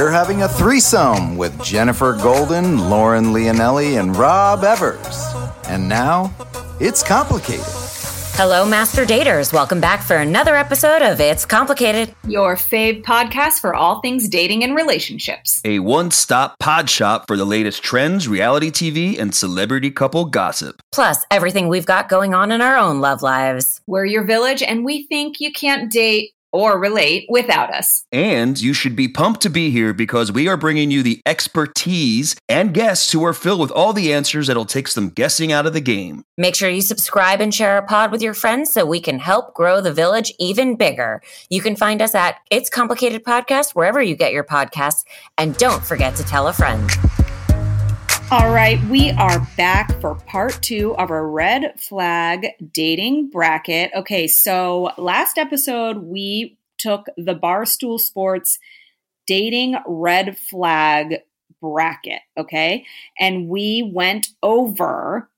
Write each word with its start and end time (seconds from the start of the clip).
you're 0.00 0.10
having 0.10 0.40
a 0.44 0.48
threesome 0.48 1.36
with 1.36 1.62
Jennifer 1.62 2.14
Golden, 2.14 2.88
Lauren 2.88 3.34
Leonelli, 3.34 4.00
and 4.00 4.16
Rob 4.16 4.64
Evers. 4.64 5.22
And 5.68 5.90
now, 5.90 6.34
it's 6.80 7.02
complicated. 7.02 7.66
Hello, 8.32 8.64
Master 8.64 9.04
Daters. 9.04 9.52
Welcome 9.52 9.78
back 9.78 10.02
for 10.02 10.16
another 10.16 10.56
episode 10.56 11.02
of 11.02 11.20
It's 11.20 11.44
Complicated. 11.44 12.14
Your 12.26 12.56
fave 12.56 13.02
podcast 13.02 13.60
for 13.60 13.74
all 13.74 14.00
things 14.00 14.26
dating 14.26 14.64
and 14.64 14.74
relationships. 14.74 15.60
A 15.66 15.80
one 15.80 16.10
stop 16.10 16.58
pod 16.58 16.88
shop 16.88 17.26
for 17.26 17.36
the 17.36 17.44
latest 17.44 17.82
trends, 17.82 18.26
reality 18.26 18.70
TV, 18.70 19.18
and 19.18 19.34
celebrity 19.34 19.90
couple 19.90 20.24
gossip. 20.24 20.80
Plus, 20.92 21.26
everything 21.30 21.68
we've 21.68 21.84
got 21.84 22.08
going 22.08 22.32
on 22.32 22.52
in 22.52 22.62
our 22.62 22.78
own 22.78 23.02
love 23.02 23.20
lives. 23.20 23.82
We're 23.86 24.06
your 24.06 24.24
village, 24.24 24.62
and 24.62 24.82
we 24.82 25.06
think 25.08 25.40
you 25.40 25.52
can't 25.52 25.92
date 25.92 26.30
or 26.52 26.78
relate 26.78 27.26
without 27.28 27.72
us. 27.72 28.04
And 28.12 28.60
you 28.60 28.72
should 28.72 28.96
be 28.96 29.08
pumped 29.08 29.40
to 29.42 29.50
be 29.50 29.70
here 29.70 29.92
because 29.92 30.32
we 30.32 30.48
are 30.48 30.56
bringing 30.56 30.90
you 30.90 31.02
the 31.02 31.20
expertise 31.26 32.36
and 32.48 32.74
guests 32.74 33.12
who 33.12 33.24
are 33.24 33.32
filled 33.32 33.60
with 33.60 33.70
all 33.70 33.92
the 33.92 34.12
answers 34.12 34.46
that'll 34.46 34.64
take 34.64 34.88
some 34.88 35.10
guessing 35.10 35.52
out 35.52 35.66
of 35.66 35.72
the 35.72 35.80
game. 35.80 36.24
Make 36.36 36.54
sure 36.54 36.70
you 36.70 36.82
subscribe 36.82 37.40
and 37.40 37.54
share 37.54 37.72
our 37.72 37.86
pod 37.86 38.10
with 38.10 38.22
your 38.22 38.34
friends 38.34 38.72
so 38.72 38.84
we 38.84 39.00
can 39.00 39.18
help 39.18 39.54
grow 39.54 39.80
the 39.80 39.92
village 39.92 40.32
even 40.38 40.76
bigger. 40.76 41.22
You 41.48 41.60
can 41.60 41.76
find 41.76 42.02
us 42.02 42.14
at 42.14 42.36
It's 42.50 42.70
Complicated 42.70 43.24
Podcast 43.24 43.74
wherever 43.74 44.00
you 44.02 44.16
get 44.16 44.32
your 44.32 44.44
podcasts. 44.44 45.04
And 45.38 45.56
don't 45.56 45.84
forget 45.84 46.16
to 46.16 46.24
tell 46.24 46.48
a 46.48 46.52
friend. 46.52 46.90
All 48.32 48.52
right, 48.52 48.80
we 48.84 49.10
are 49.10 49.44
back 49.56 50.00
for 50.00 50.14
part 50.14 50.62
two 50.62 50.94
of 50.98 51.10
our 51.10 51.28
red 51.28 51.72
flag 51.80 52.46
dating 52.72 53.28
bracket. 53.28 53.90
Okay, 53.92 54.28
so 54.28 54.92
last 54.96 55.36
episode 55.36 56.04
we 56.04 56.56
took 56.78 57.06
the 57.16 57.34
Barstool 57.34 57.98
Sports 57.98 58.60
dating 59.26 59.78
red 59.84 60.38
flag 60.38 61.22
bracket, 61.60 62.20
okay? 62.36 62.86
And 63.18 63.48
we 63.48 63.90
went 63.92 64.28
over 64.44 65.28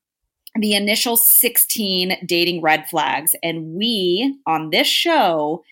the 0.53 0.75
initial 0.75 1.17
16 1.17 2.17
dating 2.27 2.61
red 2.61 2.87
flags. 2.87 3.33
And 3.41 3.73
we, 3.73 4.37
on 4.45 4.69
this 4.69 4.85
show, 4.85 5.63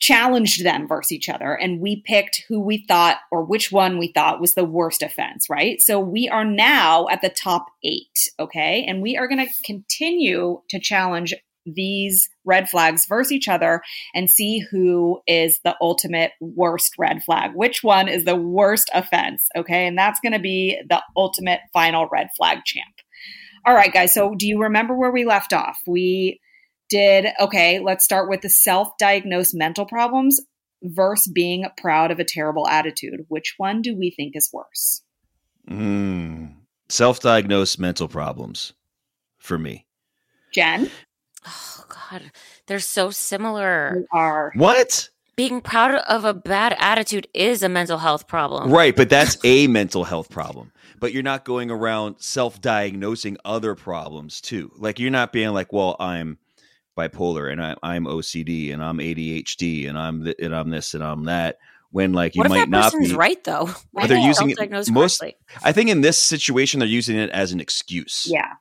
challenged 0.00 0.64
them 0.64 0.88
versus 0.88 1.12
each 1.12 1.28
other 1.28 1.52
and 1.54 1.80
we 1.80 2.02
picked 2.06 2.44
who 2.48 2.58
we 2.58 2.84
thought 2.88 3.18
or 3.30 3.44
which 3.44 3.70
one 3.70 3.98
we 3.98 4.08
thought 4.08 4.40
was 4.40 4.54
the 4.54 4.64
worst 4.64 5.02
offense, 5.02 5.48
right? 5.50 5.80
So 5.82 6.00
we 6.00 6.28
are 6.28 6.44
now 6.44 7.06
at 7.08 7.20
the 7.20 7.28
top 7.28 7.66
eight, 7.84 8.28
okay? 8.38 8.84
And 8.88 9.02
we 9.02 9.18
are 9.18 9.28
going 9.28 9.46
to 9.46 9.52
continue 9.62 10.62
to 10.70 10.80
challenge 10.80 11.34
these 11.66 12.30
red 12.46 12.70
flags 12.70 13.04
versus 13.06 13.32
each 13.32 13.46
other 13.46 13.82
and 14.14 14.30
see 14.30 14.60
who 14.70 15.20
is 15.26 15.60
the 15.64 15.76
ultimate 15.82 16.32
worst 16.40 16.94
red 16.98 17.22
flag. 17.22 17.52
Which 17.54 17.82
one 17.82 18.08
is 18.08 18.24
the 18.24 18.36
worst 18.36 18.90
offense, 18.94 19.48
okay? 19.54 19.86
And 19.86 19.98
that's 19.98 20.20
going 20.20 20.32
to 20.32 20.38
be 20.38 20.80
the 20.88 21.02
ultimate 21.14 21.60
final 21.74 22.08
red 22.10 22.28
flag 22.36 22.64
champ. 22.64 22.94
All 23.66 23.74
right, 23.74 23.92
guys. 23.92 24.14
So 24.14 24.34
do 24.34 24.46
you 24.48 24.62
remember 24.62 24.94
where 24.94 25.10
we 25.10 25.26
left 25.26 25.52
off? 25.52 25.78
We 25.86 26.40
did, 26.90 27.28
okay, 27.40 27.78
let's 27.78 28.04
start 28.04 28.28
with 28.28 28.42
the 28.42 28.50
self 28.50 28.98
diagnosed 28.98 29.54
mental 29.54 29.86
problems 29.86 30.40
versus 30.82 31.30
being 31.32 31.64
proud 31.78 32.10
of 32.10 32.18
a 32.18 32.24
terrible 32.24 32.66
attitude. 32.68 33.24
Which 33.28 33.54
one 33.56 33.80
do 33.82 33.96
we 33.96 34.10
think 34.10 34.36
is 34.36 34.50
worse? 34.52 35.02
Mm. 35.68 36.54
Self 36.88 37.20
diagnosed 37.20 37.78
mental 37.78 38.08
problems 38.08 38.72
for 39.38 39.58
me. 39.58 39.86
Jen? 40.52 40.90
Oh, 41.46 41.84
God. 41.88 42.32
They're 42.66 42.80
so 42.80 43.10
similar. 43.10 43.98
You 44.00 44.06
are. 44.12 44.52
What? 44.54 45.08
Being 45.36 45.60
proud 45.60 45.94
of 45.94 46.24
a 46.24 46.34
bad 46.34 46.76
attitude 46.78 47.26
is 47.32 47.62
a 47.62 47.68
mental 47.68 47.98
health 47.98 48.26
problem. 48.26 48.70
Right, 48.70 48.94
but 48.94 49.08
that's 49.08 49.38
a 49.42 49.68
mental 49.68 50.04
health 50.04 50.28
problem. 50.28 50.72
But 50.98 51.14
you're 51.14 51.22
not 51.22 51.44
going 51.44 51.70
around 51.70 52.16
self 52.18 52.60
diagnosing 52.60 53.38
other 53.44 53.74
problems 53.74 54.40
too. 54.40 54.70
Like, 54.76 54.98
you're 54.98 55.10
not 55.10 55.32
being 55.32 55.50
like, 55.50 55.72
well, 55.72 55.96
I'm 55.98 56.38
bipolar 56.96 57.50
and 57.50 57.62
I, 57.62 57.76
I'm 57.82 58.04
OCD 58.04 58.72
and 58.72 58.82
I'm 58.82 58.98
ADHD 58.98 59.88
and 59.88 59.98
I'm 59.98 60.24
th- 60.24 60.36
and 60.40 60.54
I'm 60.54 60.70
this 60.70 60.94
and 60.94 61.02
I'm 61.02 61.24
that. 61.24 61.58
When 61.92 62.12
like 62.12 62.36
you 62.36 62.40
what 62.40 62.46
if 62.46 62.50
might 62.50 62.58
that 62.60 62.68
not 62.68 62.92
be 62.92 63.14
right 63.14 63.42
though? 63.42 63.70
But 63.92 64.08
they're 64.08 64.18
using 64.18 64.50
it 64.50 64.56
self-diagnosed 64.56 64.92
most- 64.92 65.20
correctly? 65.20 65.38
I 65.62 65.72
think 65.72 65.90
in 65.90 66.02
this 66.02 66.18
situation 66.18 66.80
they're 66.80 66.88
using 66.88 67.16
it 67.16 67.30
as 67.30 67.52
an 67.52 67.60
excuse. 67.60 68.28
Yeah. 68.30 68.54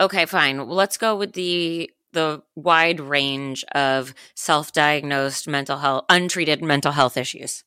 Okay, 0.00 0.26
fine. 0.26 0.58
Well, 0.58 0.76
let's 0.76 0.96
go 0.96 1.16
with 1.16 1.32
the 1.34 1.90
the 2.12 2.42
wide 2.54 3.00
range 3.00 3.64
of 3.72 4.14
self-diagnosed 4.34 5.46
mental 5.46 5.78
health 5.78 6.04
untreated 6.08 6.62
mental 6.62 6.92
health 6.92 7.16
issues. 7.18 7.64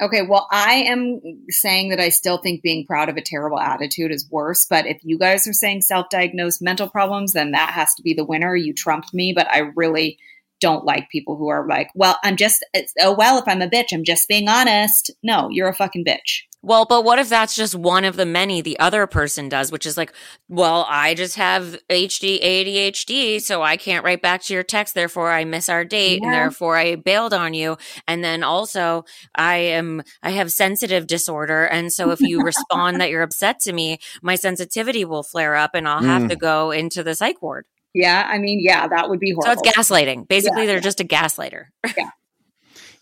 Okay, 0.00 0.22
well, 0.22 0.48
I 0.50 0.74
am 0.74 1.20
saying 1.50 1.90
that 1.90 2.00
I 2.00 2.08
still 2.08 2.38
think 2.38 2.62
being 2.62 2.86
proud 2.86 3.08
of 3.08 3.16
a 3.16 3.22
terrible 3.22 3.60
attitude 3.60 4.10
is 4.10 4.28
worse. 4.30 4.66
But 4.68 4.86
if 4.86 4.98
you 5.02 5.18
guys 5.18 5.46
are 5.46 5.52
saying 5.52 5.82
self 5.82 6.08
diagnosed 6.10 6.60
mental 6.60 6.88
problems, 6.88 7.32
then 7.32 7.52
that 7.52 7.70
has 7.70 7.94
to 7.94 8.02
be 8.02 8.14
the 8.14 8.24
winner. 8.24 8.56
You 8.56 8.72
trumped 8.72 9.14
me, 9.14 9.32
but 9.32 9.46
I 9.48 9.70
really 9.76 10.18
don't 10.60 10.84
like 10.84 11.10
people 11.10 11.36
who 11.36 11.48
are 11.48 11.66
like, 11.68 11.90
well, 11.94 12.18
I'm 12.24 12.36
just, 12.36 12.64
oh, 13.00 13.14
well, 13.14 13.38
if 13.38 13.44
I'm 13.46 13.62
a 13.62 13.68
bitch, 13.68 13.92
I'm 13.92 14.04
just 14.04 14.28
being 14.28 14.48
honest. 14.48 15.10
No, 15.22 15.48
you're 15.50 15.68
a 15.68 15.74
fucking 15.74 16.04
bitch. 16.04 16.42
Well, 16.64 16.86
but 16.86 17.04
what 17.04 17.18
if 17.18 17.28
that's 17.28 17.54
just 17.54 17.74
one 17.74 18.06
of 18.06 18.16
the 18.16 18.24
many 18.24 18.62
the 18.62 18.78
other 18.78 19.06
person 19.06 19.50
does, 19.50 19.70
which 19.70 19.84
is 19.84 19.98
like, 19.98 20.14
well, 20.48 20.86
I 20.88 21.12
just 21.12 21.36
have 21.36 21.78
HD, 21.90 22.42
ADHD, 22.42 23.42
so 23.42 23.62
I 23.62 23.76
can't 23.76 24.02
write 24.02 24.22
back 24.22 24.42
to 24.44 24.54
your 24.54 24.62
text. 24.62 24.94
Therefore, 24.94 25.30
I 25.30 25.44
miss 25.44 25.68
our 25.68 25.84
date 25.84 26.22
and 26.22 26.32
therefore 26.32 26.78
I 26.78 26.96
bailed 26.96 27.34
on 27.34 27.52
you. 27.52 27.76
And 28.08 28.24
then 28.24 28.42
also 28.42 29.04
I 29.34 29.56
am, 29.56 30.02
I 30.22 30.30
have 30.30 30.50
sensitive 30.50 31.06
disorder. 31.06 31.66
And 31.66 31.92
so 31.92 32.12
if 32.12 32.20
you 32.22 32.40
respond 32.40 32.98
that 32.98 33.10
you're 33.14 33.20
upset 33.20 33.60
to 33.60 33.72
me, 33.74 33.98
my 34.22 34.34
sensitivity 34.34 35.04
will 35.04 35.22
flare 35.22 35.56
up 35.56 35.72
and 35.74 35.86
I'll 35.86 36.02
have 36.02 36.28
to 36.28 36.36
mm. 36.36 36.40
go 36.40 36.70
into 36.70 37.02
the 37.02 37.14
psych 37.14 37.42
ward. 37.42 37.66
Yeah, 37.92 38.26
I 38.26 38.38
mean, 38.38 38.60
yeah, 38.60 38.88
that 38.88 39.10
would 39.10 39.20
be 39.20 39.32
horrible. 39.32 39.62
So 39.62 39.68
it's 39.68 39.76
gaslighting. 39.76 40.28
Basically, 40.28 40.62
Yeah. 40.62 40.66
they're 40.66 40.80
just 40.80 41.00
a 41.00 41.04
gaslighter. 41.04 41.66
Yeah, 41.96 42.08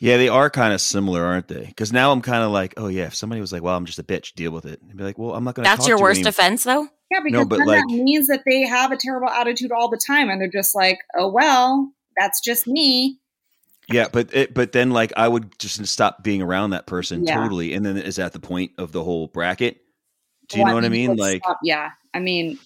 they 0.02 0.28
are 0.28 0.50
kind 0.50 0.74
of 0.74 0.80
similar, 0.80 1.24
aren't 1.24 1.48
they? 1.48 1.64
Because 1.64 1.92
now 1.92 2.10
I'm 2.12 2.22
kind 2.22 2.42
of 2.42 2.50
like, 2.50 2.74
oh 2.76 2.88
yeah, 2.88 3.04
if 3.06 3.14
somebody 3.14 3.40
was 3.40 3.52
like, 3.52 3.62
well, 3.62 3.76
I'm 3.76 3.84
just 3.86 3.98
a 4.00 4.02
bitch, 4.02 4.34
deal 4.34 4.50
with 4.50 4.64
it. 4.66 4.80
And 4.82 4.96
be 4.96 5.04
like, 5.04 5.16
well, 5.16 5.34
I'm 5.34 5.44
not 5.44 5.54
going 5.54 5.64
to. 5.64 5.70
That's 5.70 5.86
your 5.86 6.00
worst 6.00 6.26
offense, 6.26 6.64
though? 6.64 6.88
yeah, 7.10 7.20
because 7.22 7.46
but 7.46 7.58
then 7.58 7.66
like- 7.66 7.84
that 7.88 7.94
means 7.94 8.26
that 8.26 8.42
they 8.46 8.62
have 8.62 8.90
a 8.90 8.96
terrible 8.96 9.28
attitude 9.28 9.70
all 9.70 9.88
the 9.88 10.00
time 10.04 10.28
and 10.28 10.40
they're 10.40 10.48
just 10.50 10.74
like, 10.74 10.98
oh, 11.16 11.28
well, 11.30 11.92
that's 12.18 12.40
just 12.40 12.66
me. 12.66 13.18
Yeah, 13.90 14.08
but 14.10 14.34
it, 14.34 14.54
but 14.54 14.72
then 14.72 14.90
like 14.90 15.12
I 15.16 15.28
would 15.28 15.58
just 15.58 15.84
stop 15.86 16.22
being 16.22 16.40
around 16.42 16.70
that 16.70 16.86
person 16.86 17.24
Yeah. 17.26 17.36
totally, 17.40 17.74
and 17.74 17.84
then 17.84 17.96
is 17.96 18.16
that 18.16 18.32
the 18.32 18.40
point 18.40 18.72
of 18.78 18.92
the 18.92 19.02
whole 19.04 19.26
bracket? 19.28 19.78
Do 20.48 20.56
you 20.58 20.62
Well, 20.64 20.70
know 20.72 20.76
what 20.76 20.84
I 20.84 20.88
mean? 20.88 21.16
Like, 21.16 21.42
stop- 21.44 21.58
yeah, 21.62 21.90
I 22.14 22.18
mean, 22.20 22.58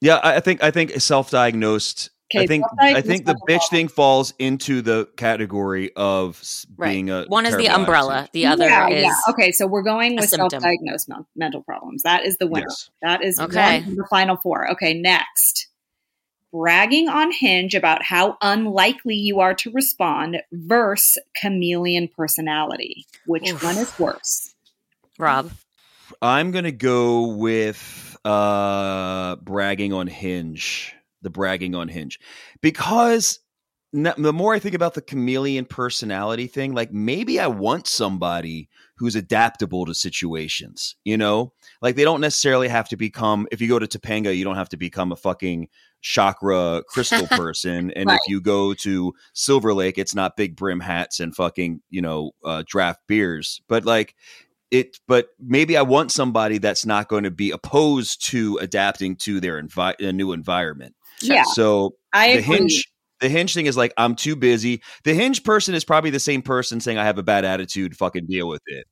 yeah, 0.00 0.16
I 0.16 0.36
I 0.36 0.40
think 0.40 0.62
I 0.62 0.70
think 0.70 0.92
self-diagnosed. 1.00 2.10
I 2.36 2.46
think 2.46 2.64
I 2.80 3.00
think 3.00 3.26
the 3.26 3.34
bitch 3.34 3.46
problem. 3.46 3.68
thing 3.70 3.88
falls 3.88 4.34
into 4.38 4.82
the 4.82 5.06
category 5.16 5.92
of 5.94 6.38
s- 6.40 6.66
Right. 6.76 6.90
being 6.90 7.10
a 7.10 7.24
One 7.26 7.46
is 7.46 7.56
the 7.56 7.68
umbrella, 7.68 8.14
attitude. 8.20 8.32
the 8.32 8.46
other 8.46 8.64
yeah, 8.64 8.88
is. 8.88 9.02
yeah. 9.04 9.14
Okay, 9.28 9.52
so 9.52 9.66
we're 9.66 9.82
going 9.82 10.16
with 10.16 10.28
symptom. 10.30 10.50
self-diagnosed 10.50 11.08
men- 11.08 11.26
mental 11.36 11.62
problems. 11.62 12.02
That 12.02 12.24
is 12.24 12.36
the 12.38 12.46
winner. 12.46 12.66
Yes. 12.68 12.90
That 13.02 13.22
is 13.22 13.38
Okay. 13.38 13.82
one 13.82 13.94
the 13.96 14.06
final 14.10 14.36
four. 14.42 14.70
Okay, 14.72 14.94
next. 14.94 15.68
Bragging 16.52 17.08
on 17.08 17.30
Hinge 17.32 17.74
about 17.74 18.02
how 18.04 18.36
unlikely 18.40 19.14
you 19.16 19.40
are 19.40 19.54
to 19.54 19.70
respond 19.72 20.40
versus 20.52 21.18
chameleon 21.40 22.08
personality. 22.16 23.04
Which 23.26 23.50
Oof. 23.52 23.62
one 23.62 23.76
is 23.76 23.98
worse? 23.98 24.54
Rob. 25.18 25.50
I'm 26.22 26.52
gonna 26.52 26.70
go 26.72 27.26
with 27.28 28.16
uh 28.24 29.36
bragging 29.36 29.92
on 29.92 30.06
Hinge. 30.06 30.93
The 31.24 31.30
bragging 31.30 31.74
on 31.74 31.88
Hinge, 31.88 32.20
because 32.60 33.40
the 33.92 34.32
more 34.32 34.54
I 34.54 34.58
think 34.58 34.74
about 34.74 34.94
the 34.94 35.00
chameleon 35.02 35.66
personality 35.66 36.48
thing, 36.48 36.74
like 36.74 36.92
maybe 36.92 37.38
I 37.38 37.46
want 37.46 37.86
somebody 37.86 38.68
who's 38.96 39.14
adaptable 39.14 39.86
to 39.86 39.94
situations. 39.94 40.96
You 41.04 41.16
know, 41.16 41.52
like 41.80 41.94
they 41.94 42.02
don't 42.02 42.20
necessarily 42.20 42.66
have 42.68 42.88
to 42.88 42.96
become. 42.96 43.46
If 43.52 43.60
you 43.60 43.68
go 43.68 43.78
to 43.78 43.86
Topanga, 43.86 44.36
you 44.36 44.44
don't 44.44 44.56
have 44.56 44.68
to 44.70 44.76
become 44.76 45.12
a 45.12 45.16
fucking 45.16 45.68
chakra 46.00 46.82
crystal 46.88 47.26
person, 47.30 47.92
and 47.92 48.08
Right. 48.08 48.18
if 48.20 48.28
you 48.28 48.40
go 48.40 48.74
to 48.74 49.14
Silver 49.32 49.72
Lake, 49.72 49.96
it's 49.96 50.14
not 50.14 50.36
big 50.36 50.56
brim 50.56 50.80
hats 50.80 51.20
and 51.20 51.34
fucking 51.34 51.80
you 51.88 52.02
know 52.02 52.32
uh, 52.44 52.64
draft 52.66 53.00
beers, 53.06 53.62
but 53.68 53.84
like 53.84 54.16
it 54.70 54.98
but 55.06 55.28
maybe 55.38 55.76
i 55.76 55.82
want 55.82 56.10
somebody 56.10 56.58
that's 56.58 56.86
not 56.86 57.08
going 57.08 57.22
to 57.22 57.30
be 57.30 57.50
opposed 57.50 58.26
to 58.26 58.58
adapting 58.62 59.14
to 59.14 59.38
their 59.38 59.62
envi- 59.62 59.94
a 60.00 60.12
new 60.12 60.32
environment 60.32 60.94
Yeah, 61.32 61.44
so 61.44 61.94
I 62.12 62.34
the 62.34 62.38
agree. 62.38 62.56
hinge 62.56 62.88
the 63.20 63.28
hinge 63.28 63.54
thing 63.54 63.66
is 63.66 63.76
like 63.76 63.92
i'm 63.96 64.16
too 64.16 64.34
busy 64.34 64.82
the 65.04 65.14
hinge 65.14 65.44
person 65.44 65.74
is 65.74 65.84
probably 65.84 66.10
the 66.10 66.20
same 66.20 66.42
person 66.42 66.80
saying 66.80 66.98
i 66.98 67.04
have 67.04 67.16
a 67.16 67.22
bad 67.22 67.44
attitude 67.44 67.96
fucking 67.96 68.26
deal 68.26 68.48
with 68.48 68.60
it 68.66 68.86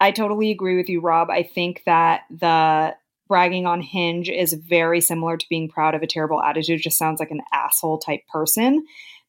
I 0.00 0.10
totally 0.10 0.50
agree 0.50 0.76
with 0.76 0.88
you, 0.88 1.00
Rob. 1.00 1.30
I 1.30 1.42
think 1.42 1.82
that 1.86 2.22
the 2.30 2.94
bragging 3.26 3.66
on 3.66 3.80
Hinge 3.80 4.28
is 4.28 4.52
very 4.52 5.00
similar 5.00 5.36
to 5.36 5.46
being 5.48 5.68
proud 5.68 5.94
of 5.94 6.02
a 6.02 6.06
terrible 6.06 6.42
attitude. 6.42 6.82
Just 6.82 6.98
sounds 6.98 7.20
like 7.20 7.30
an 7.30 7.40
asshole 7.52 7.98
type 7.98 8.20
person. 8.30 8.84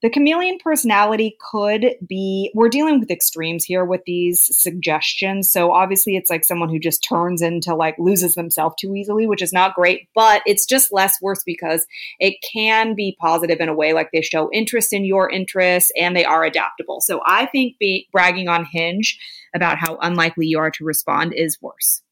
The 0.05 0.11
chameleon 0.11 0.59
personality 0.63 1.35
could 1.39 1.95
be, 2.07 2.51
we're 2.53 2.69
dealing 2.69 2.99
with 2.99 3.09
extremes 3.09 3.65
here 3.65 3.83
with 3.83 4.01
these 4.05 4.55
suggestions. 4.55 5.49
So 5.49 5.71
obviously, 5.71 6.15
it's 6.15 6.29
like 6.29 6.45
someone 6.45 6.69
who 6.69 6.77
just 6.77 7.03
turns 7.03 7.41
into 7.41 7.73
like 7.73 7.95
loses 7.97 8.35
themselves 8.35 8.75
too 8.79 8.93
easily, 8.93 9.25
which 9.25 9.41
is 9.41 9.51
not 9.51 9.73
great, 9.73 10.07
but 10.13 10.43
it's 10.45 10.67
just 10.67 10.93
less 10.93 11.19
worse 11.23 11.41
because 11.43 11.87
it 12.19 12.35
can 12.43 12.93
be 12.93 13.17
positive 13.19 13.59
in 13.59 13.67
a 13.67 13.73
way, 13.73 13.93
like 13.93 14.11
they 14.13 14.21
show 14.21 14.47
interest 14.53 14.93
in 14.93 15.05
your 15.05 15.27
interests 15.27 15.91
and 15.99 16.15
they 16.15 16.23
are 16.23 16.43
adaptable. 16.43 17.01
So 17.01 17.21
I 17.25 17.47
think 17.47 17.79
be, 17.79 18.07
bragging 18.11 18.47
on 18.47 18.63
Hinge 18.63 19.17
about 19.55 19.79
how 19.79 19.97
unlikely 20.03 20.45
you 20.45 20.59
are 20.59 20.69
to 20.69 20.85
respond 20.85 21.33
is 21.33 21.59
worse. 21.63 22.03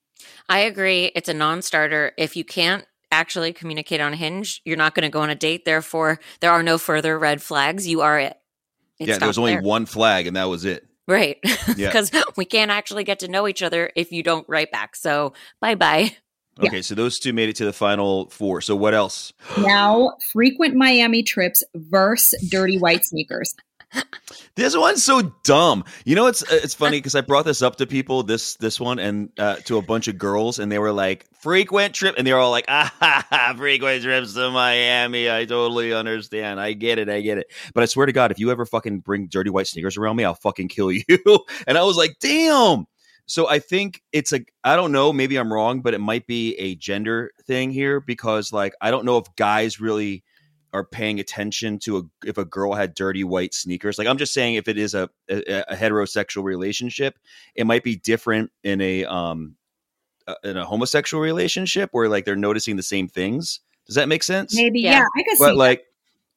I 0.50 0.62
agree. 0.62 1.12
It's 1.14 1.30
a 1.30 1.34
non 1.36 1.62
starter. 1.62 2.14
If 2.18 2.36
you 2.36 2.44
can't 2.44 2.88
actually 3.14 3.54
communicate 3.54 4.02
on 4.02 4.14
Hinge, 4.14 4.62
you're 4.66 4.78
not 4.78 4.96
going 4.96 5.04
to 5.04 5.10
go 5.10 5.22
on 5.22 5.30
a 5.30 5.36
date. 5.36 5.66
Therefore, 5.66 6.20
there 6.42 6.52
are 6.52 6.64
no 6.64 6.78
further 6.78 7.18
red 7.18 7.42
flags. 7.42 7.88
You 7.88 8.02
are 8.02 8.20
it. 8.20 8.38
it 9.00 9.08
yeah, 9.08 9.18
there 9.18 9.28
was 9.28 9.38
only 9.38 9.54
there. 9.54 9.62
one 9.62 9.86
flag, 9.86 10.28
and 10.28 10.36
that 10.36 10.46
was 10.46 10.66
it. 10.66 10.86
Right. 11.08 11.38
Because 11.76 12.12
yeah. 12.14 12.24
we 12.36 12.46
can't 12.46 12.72
actually 12.72 13.04
get 13.04 13.20
to 13.20 13.28
know 13.28 13.48
each 13.48 13.62
other 13.62 13.92
if 13.96 14.12
you 14.12 14.24
don't 14.24 14.48
write 14.50 14.72
back. 14.72 14.96
So 14.96 15.34
bye 15.60 15.76
bye. 15.76 16.16
Okay, 16.60 16.78
yeah. 16.78 16.82
so 16.82 16.94
those 16.94 17.18
two 17.18 17.34
made 17.34 17.50
it 17.50 17.56
to 17.56 17.66
the 17.66 17.74
final 17.74 18.30
four. 18.30 18.62
So 18.62 18.76
what 18.76 18.94
else? 18.94 19.34
Now, 19.58 20.14
frequent 20.32 20.76
Miami 20.76 21.24
trips 21.24 21.64
versus 21.74 22.48
dirty 22.50 22.78
white 22.78 23.04
sneakers. 23.04 23.56
This 24.56 24.78
one's 24.78 25.04
so 25.04 25.34
dumb. 25.44 25.84
You 26.06 26.16
know, 26.16 26.28
it's 26.28 26.44
uh, 26.44 26.60
it's 26.64 26.76
funny 26.76 27.00
because 27.00 27.16
I 27.16 27.22
brought 27.22 27.46
this 27.46 27.64
up 27.64 27.78
to 27.78 27.88
people 27.88 28.22
this 28.22 28.56
this 28.58 28.80
one 28.80 29.00
and 29.00 29.32
uh, 29.40 29.56
to 29.66 29.78
a 29.78 29.82
bunch 29.82 30.08
of 30.08 30.18
girls, 30.20 30.60
and 30.60 30.72
they 30.72 30.78
were 30.78 30.92
like 30.92 31.26
frequent 31.34 31.96
trip, 31.96 32.14
and 32.18 32.28
they 32.28 32.34
were 32.34 32.40
all 32.40 32.52
like, 32.52 32.66
ah, 32.70 33.54
frequent 33.58 34.04
trips 34.04 34.36
to 34.36 34.52
Miami. 34.52 35.30
I 35.30 35.46
totally 35.46 35.92
understand. 35.92 36.60
I 36.60 36.74
get 36.74 37.00
it. 37.00 37.10
I 37.10 37.22
get 37.22 37.40
it. 37.40 37.52
But 37.74 37.82
I 37.82 37.88
swear 37.88 38.06
to 38.06 38.12
God, 38.12 38.32
if 38.32 38.38
you 38.38 38.52
ever 38.52 38.66
fucking 38.66 39.00
bring 39.00 39.28
dirty 39.28 39.50
white 39.50 39.68
sneakers 39.68 39.98
around 39.98 40.18
me, 40.18 40.24
I'll 40.24 40.36
fucking 40.36 40.68
kill 40.68 40.92
you. 40.92 41.04
and 41.66 41.78
I 41.78 41.84
was 41.84 41.98
like, 41.98 42.18
damn. 42.20 42.86
So 43.26 43.50
I 43.50 43.58
think 43.58 44.04
it's 44.12 44.34
a 44.34 44.42
I 44.64 44.76
don't 44.76 44.92
know, 44.92 45.12
maybe 45.12 45.38
I'm 45.38 45.52
wrong, 45.52 45.82
but 45.82 45.94
it 45.94 46.00
might 46.00 46.28
be 46.28 46.56
a 46.56 46.76
gender 46.76 47.32
thing 47.46 47.72
here 47.72 48.02
because 48.02 48.54
like 48.54 48.74
I 48.82 48.92
don't 48.92 49.06
know 49.06 49.18
if 49.18 49.26
guys 49.36 49.80
really 49.80 50.24
are 50.74 50.84
paying 50.84 51.20
attention 51.20 51.78
to 51.80 51.98
a, 51.98 52.02
if 52.26 52.38
a 52.38 52.46
girl 52.46 52.74
had 52.74 52.96
dirty 52.96 53.24
white 53.24 53.54
sneakers. 53.54 53.98
Like 53.98 54.08
I'm 54.08 54.18
just 54.18 54.34
saying, 54.34 54.56
if 54.56 54.68
it 54.68 54.78
is 54.78 54.96
a, 54.96 55.10
a, 55.30 55.64
a 55.70 55.76
heterosexual 55.76 56.44
relationship, 56.44 57.20
it 57.56 57.66
might 57.66 57.84
be 57.84 57.96
different 57.96 58.52
in 58.64 58.82
a 58.82 59.06
um 59.06 59.56
uh, 60.28 60.36
in 60.44 60.58
a 60.58 60.66
homosexual 60.66 61.22
relationship 61.22 61.90
where 61.92 62.10
like 62.10 62.26
they're 62.26 62.36
noticing 62.36 62.76
the 62.76 62.84
same 62.84 63.08
things. 63.08 63.60
Does 63.86 63.96
that 63.96 64.08
make 64.08 64.24
sense? 64.24 64.56
Maybe, 64.56 64.82
yeah. 64.82 65.00
yeah 65.00 65.06
I 65.16 65.24
guess. 65.24 65.40
But 65.40 65.56
like, 65.56 65.80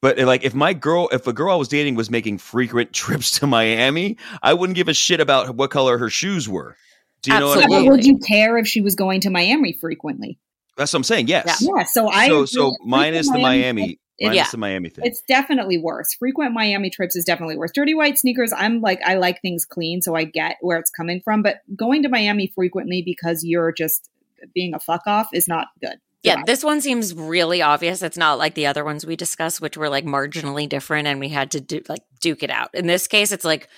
that. 0.01 0.17
but 0.17 0.19
like, 0.19 0.43
if 0.43 0.53
my 0.53 0.73
girl, 0.73 1.09
if 1.11 1.25
a 1.25 1.33
girl 1.33 1.53
I 1.53 1.55
was 1.55 1.69
dating 1.69 1.95
was 1.95 2.09
making 2.09 2.37
frequent 2.39 2.93
trips 2.93 3.39
to 3.39 3.47
Miami, 3.47 4.17
I 4.43 4.53
wouldn't 4.53 4.75
give 4.75 4.87
a 4.87 4.93
shit 4.93 5.19
about 5.19 5.55
what 5.55 5.71
color 5.71 5.97
her 5.97 6.09
shoes 6.09 6.47
were. 6.47 6.75
Do 7.23 7.31
you 7.31 7.37
Absolutely. 7.37 7.61
know 7.61 7.69
what 7.69 7.77
I 7.77 7.81
mean? 7.81 7.91
Would 7.91 8.05
you 8.05 8.17
care 8.19 8.57
if 8.57 8.67
she 8.67 8.81
was 8.81 8.95
going 8.95 9.21
to 9.21 9.29
Miami 9.29 9.73
frequently? 9.73 10.37
That's 10.75 10.93
what 10.93 10.99
I'm 10.99 11.03
saying. 11.03 11.27
Yes. 11.27 11.61
Yeah. 11.61 11.71
yeah 11.77 11.83
so 11.85 12.07
I. 12.07 12.27
So 12.27 12.45
so 12.45 12.75
minus 12.85 13.31
the 13.31 13.39
Miami. 13.39 13.99
Minus 14.19 14.35
yeah. 14.35 14.47
the 14.51 14.57
Miami 14.57 14.89
thing. 14.89 15.05
It's 15.05 15.21
definitely 15.21 15.77
worse. 15.77 16.13
Frequent 16.13 16.53
Miami 16.53 16.89
trips 16.89 17.15
is 17.15 17.23
definitely 17.23 17.57
worse. 17.57 17.71
Dirty 17.71 17.93
white 17.93 18.17
sneakers, 18.17 18.51
I'm 18.51 18.81
like, 18.81 18.99
I 19.05 19.15
like 19.15 19.41
things 19.41 19.65
clean, 19.65 20.01
so 20.01 20.15
I 20.15 20.23
get 20.23 20.57
where 20.61 20.79
it's 20.79 20.89
coming 20.89 21.21
from. 21.21 21.43
But 21.43 21.57
going 21.75 22.03
to 22.03 22.09
Miami 22.09 22.51
frequently 22.55 23.01
because 23.03 23.43
you're 23.43 23.71
just 23.71 24.09
being 24.53 24.73
a 24.73 24.79
fuck 24.79 25.03
off 25.05 25.29
is 25.33 25.47
not 25.47 25.67
good. 25.81 25.97
Yeah, 26.23 26.41
this 26.45 26.63
one 26.63 26.81
seems 26.81 27.13
really 27.13 27.61
obvious. 27.61 28.01
It's 28.01 28.17
not 28.17 28.37
like 28.37 28.55
the 28.55 28.65
other 28.65 28.83
ones 28.83 29.05
we 29.05 29.15
discussed, 29.15 29.61
which 29.61 29.77
were 29.77 29.87
like 29.87 30.03
marginally 30.03 30.67
different 30.67 31.07
and 31.07 31.19
we 31.19 31.29
had 31.29 31.51
to 31.51 31.61
do 31.61 31.81
like 31.87 32.01
duke 32.19 32.43
it 32.43 32.49
out. 32.49 32.69
In 32.73 32.87
this 32.87 33.07
case, 33.07 33.31
it's 33.31 33.45
like 33.45 33.69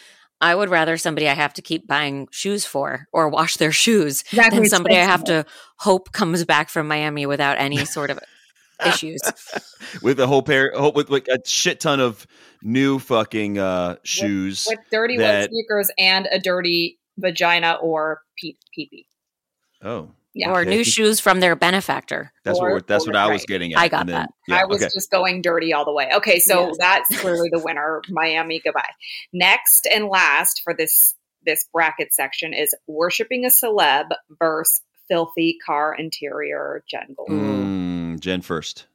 I 0.42 0.56
would 0.56 0.70
rather 0.70 0.98
somebody 0.98 1.28
I 1.28 1.34
have 1.34 1.54
to 1.56 1.62
keep 1.62 1.86
buying 1.86 2.28
shoes 2.32 2.66
for 2.66 3.08
or 3.12 3.30
wash 3.30 3.58
their 3.58 3.72
shoes 3.72 4.22
exactly. 4.32 4.60
than 4.60 4.70
somebody 4.70 4.96
I 4.96 5.04
have 5.04 5.26
to 5.26 5.46
hope 5.78 6.12
comes 6.12 6.46
back 6.46 6.70
from 6.70 6.88
Miami 6.88 7.26
without 7.26 7.60
any 7.60 7.86
sort 7.86 8.10
of 8.10 8.20
issues 8.86 9.22
with 10.02 10.20
a 10.20 10.28
whole 10.28 10.42
pair 10.42 10.72
with 10.94 11.10
like 11.10 11.28
a 11.28 11.40
shit 11.46 11.80
ton 11.80 12.00
of 12.00 12.26
new 12.62 13.00
fucking 13.00 13.58
uh 13.58 13.96
shoes 14.04 14.66
with, 14.70 14.80
with 14.80 14.86
dirty 14.92 15.18
that... 15.18 15.42
white 15.42 15.50
sneakers 15.50 15.92
and 15.98 16.28
a 16.32 16.40
dirty 16.40 17.00
vagina 17.18 17.78
or 17.82 18.22
pee 18.38 18.58
pee. 18.74 19.06
Oh. 19.84 20.12
Yeah. 20.36 20.52
Or 20.52 20.62
okay. 20.62 20.70
new 20.70 20.84
shoes 20.84 21.20
from 21.20 21.40
their 21.40 21.56
benefactor. 21.56 22.32
That's 22.46 22.60
or, 22.60 22.76
what 22.76 22.88
that's 22.88 23.08
what 23.08 23.16
I 23.16 23.32
was 23.32 23.46
getting 23.46 23.74
at. 23.74 23.80
I 23.80 23.88
got 23.88 24.06
then, 24.06 24.16
that. 24.16 24.30
Yeah, 24.48 24.62
I 24.62 24.66
was 24.66 24.82
okay. 24.82 24.90
just 24.94 25.10
going 25.10 25.42
dirty 25.42 25.74
all 25.74 25.86
the 25.86 25.92
way. 25.92 26.10
Okay, 26.14 26.40
so 26.40 26.68
yes. 26.68 26.78
that's 26.80 27.20
clearly 27.20 27.50
the 27.52 27.60
winner. 27.60 28.02
Miami, 28.10 28.62
goodbye. 28.64 28.92
Next 29.34 29.88
and 29.92 30.06
last 30.06 30.62
for 30.64 30.74
this 30.74 31.16
this 31.46 31.66
bracket 31.74 32.14
section 32.14 32.54
is 32.54 32.76
worshiping 32.88 33.44
a 33.44 33.50
celeb 33.50 34.10
versus 34.40 34.82
filthy 35.10 35.58
car 35.66 35.96
interior 35.96 36.84
Jen 36.90 37.16
Mm, 37.30 38.20
Jen 38.20 38.42
first. 38.42 38.86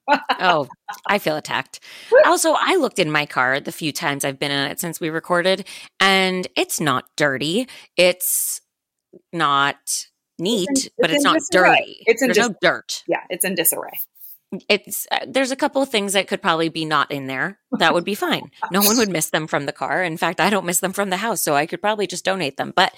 oh, 0.41 0.69
I 1.07 1.19
feel 1.19 1.37
attacked. 1.37 1.81
Also, 2.27 2.55
I 2.59 2.77
looked 2.77 2.99
in 2.99 3.11
my 3.11 3.27
car 3.27 3.61
the 3.61 3.73
few 3.73 3.93
times 3.93 4.25
I've 4.25 4.39
been 4.39 4.51
in 4.51 4.71
it 4.71 4.81
since 4.81 5.01
we 5.01 5.11
recorded, 5.11 5.67
and 6.01 6.47
it's 6.57 6.81
not 6.81 7.05
dirty. 7.17 7.69
It's 7.97 8.61
not 9.33 10.07
neat, 10.39 10.69
it's 10.71 10.87
in, 10.87 10.91
but 10.99 11.11
it's, 11.11 11.17
it's 11.17 11.25
not 11.25 11.35
disarray. 11.39 11.77
dirty. 11.79 12.03
It's 12.07 12.23
in 12.23 12.29
There's 12.29 12.37
dis- 12.39 12.49
no 12.49 12.55
dirt. 12.61 13.03
Yeah, 13.07 13.21
it's 13.31 13.45
in 13.45 13.55
disarray. 13.55 13.99
It's 14.69 15.07
uh, 15.11 15.19
there's 15.27 15.51
a 15.51 15.57
couple 15.57 15.83
of 15.83 15.89
things 15.89 16.13
that 16.13 16.29
could 16.29 16.41
probably 16.41 16.69
be 16.69 16.85
not 16.85 17.11
in 17.11 17.27
there. 17.27 17.59
That 17.79 17.93
would 17.93 18.05
be 18.05 18.15
fine. 18.15 18.51
No 18.71 18.83
one 18.83 18.97
would 18.99 19.09
miss 19.11 19.31
them 19.31 19.47
from 19.49 19.67
the 19.67 19.73
car. 19.73 20.03
In 20.05 20.17
fact, 20.17 20.41
I 20.41 20.49
don't 20.49 20.65
miss 20.67 20.79
them 20.81 20.93
from 20.93 21.11
the 21.11 21.17
house, 21.17 21.43
so 21.43 21.55
I 21.57 21.67
could 21.67 21.83
probably 21.83 22.07
just 22.07 22.25
donate 22.25 22.57
them. 22.57 22.73
But 22.75 22.95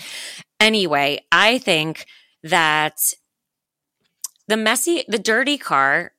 anyway, 0.61 1.25
I 1.33 1.57
think 1.59 2.05
that 2.43 2.99
the 4.49 4.57
messy, 4.57 5.05
the 5.09 5.19
dirty 5.19 5.59
car 5.59 6.13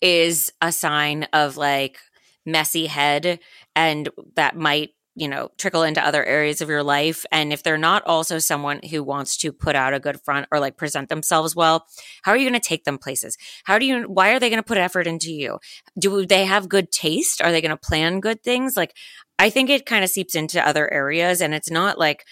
is 0.00 0.52
a 0.60 0.72
sign 0.72 1.24
of 1.32 1.56
like 1.56 1.98
messy 2.44 2.86
head 2.86 3.38
and 3.74 4.08
that 4.36 4.56
might 4.56 4.90
you 5.18 5.26
know 5.26 5.50
trickle 5.56 5.82
into 5.82 6.04
other 6.06 6.24
areas 6.24 6.60
of 6.60 6.68
your 6.68 6.82
life. 6.82 7.24
And 7.32 7.52
if 7.52 7.62
they're 7.62 7.78
not 7.78 8.04
also 8.04 8.38
someone 8.38 8.80
who 8.90 9.02
wants 9.02 9.36
to 9.38 9.52
put 9.52 9.74
out 9.74 9.94
a 9.94 10.00
good 10.00 10.20
front 10.22 10.46
or 10.52 10.60
like 10.60 10.76
present 10.76 11.08
themselves 11.08 11.56
well 11.56 11.86
how 12.22 12.32
are 12.32 12.36
you 12.36 12.48
going 12.48 12.60
to 12.60 12.68
take 12.68 12.84
them 12.84 12.98
places? 12.98 13.36
How 13.64 13.78
do 13.78 13.86
you 13.86 14.02
why 14.02 14.30
are 14.30 14.38
they 14.38 14.50
going 14.50 14.62
to 14.62 14.66
put 14.66 14.78
effort 14.78 15.06
into 15.06 15.32
you? 15.32 15.58
Do 15.98 16.26
they 16.26 16.44
have 16.44 16.68
good 16.68 16.92
taste? 16.92 17.40
Are 17.40 17.50
they 17.50 17.60
going 17.60 17.70
to 17.70 17.76
plan 17.76 18.20
good 18.20 18.42
things? 18.42 18.76
Like 18.76 18.94
i 19.38 19.50
think 19.50 19.70
it 19.70 19.86
kind 19.86 20.04
of 20.04 20.10
seeps 20.10 20.34
into 20.34 20.66
other 20.66 20.92
areas 20.92 21.40
and 21.40 21.54
it's 21.54 21.70
not 21.70 21.98
like 21.98 22.24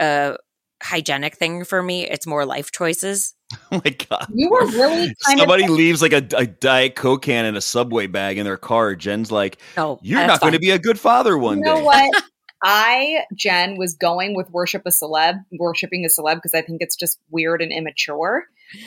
a 0.00 0.36
hygienic 0.82 1.36
thing 1.36 1.64
for 1.64 1.82
me 1.82 2.06
it's 2.06 2.26
more 2.26 2.44
life 2.44 2.70
choices 2.70 3.34
Oh 3.72 3.80
my 3.84 3.90
god! 3.90 4.26
You 4.34 4.50
were 4.50 4.66
really 4.66 5.14
somebody 5.20 5.64
of- 5.64 5.70
leaves 5.70 6.02
like 6.02 6.12
a, 6.12 6.26
a, 6.36 6.46
diet 6.46 6.96
coke 6.96 7.22
can 7.22 7.46
in 7.46 7.56
a 7.56 7.60
subway 7.60 8.06
bag 8.06 8.36
in 8.36 8.44
their 8.44 8.58
car. 8.58 8.94
Jen's 8.94 9.32
like, 9.32 9.58
"Oh, 9.76 9.98
you're 10.02 10.26
not 10.26 10.40
going 10.40 10.52
to 10.52 10.58
be 10.58 10.70
a 10.70 10.78
good 10.78 11.00
father 11.00 11.36
one 11.38 11.58
you 11.58 11.64
day." 11.64 11.74
Know 11.74 11.84
what? 11.84 12.24
I 12.62 13.24
Jen 13.34 13.76
was 13.78 13.94
going 13.94 14.34
with 14.34 14.50
worship 14.50 14.82
a 14.84 14.90
celeb, 14.90 15.44
worshiping 15.58 16.04
a 16.04 16.08
celeb 16.08 16.36
because 16.36 16.54
I 16.54 16.62
think 16.62 16.82
it's 16.82 16.96
just 16.96 17.18
weird 17.30 17.62
and 17.62 17.72
immature. 17.72 18.44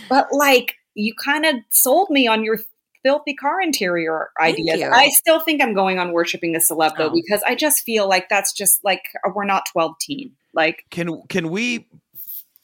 But 0.09 0.27
like, 0.31 0.75
you 0.93 1.13
kind 1.15 1.45
of 1.45 1.55
sold 1.69 2.09
me 2.09 2.27
on 2.27 2.43
your 2.43 2.57
filthy 3.03 3.33
car 3.33 3.61
interior 3.61 4.29
ideas. 4.39 4.81
I 4.93 5.09
still 5.09 5.39
think 5.39 5.61
I'm 5.61 5.73
going 5.73 5.99
on 5.99 6.11
worshiping 6.11 6.55
a 6.55 6.59
celeb 6.59 6.97
though 6.97 7.09
oh. 7.09 7.13
because 7.13 7.41
I 7.45 7.55
just 7.55 7.83
feel 7.83 8.07
like 8.07 8.29
that's 8.29 8.53
just 8.53 8.83
like 8.83 9.09
uh, 9.25 9.31
we're 9.33 9.45
not 9.45 9.65
12 9.71 9.95
teen. 9.99 10.31
Like, 10.53 10.85
can 10.89 11.21
can 11.27 11.49
we 11.49 11.87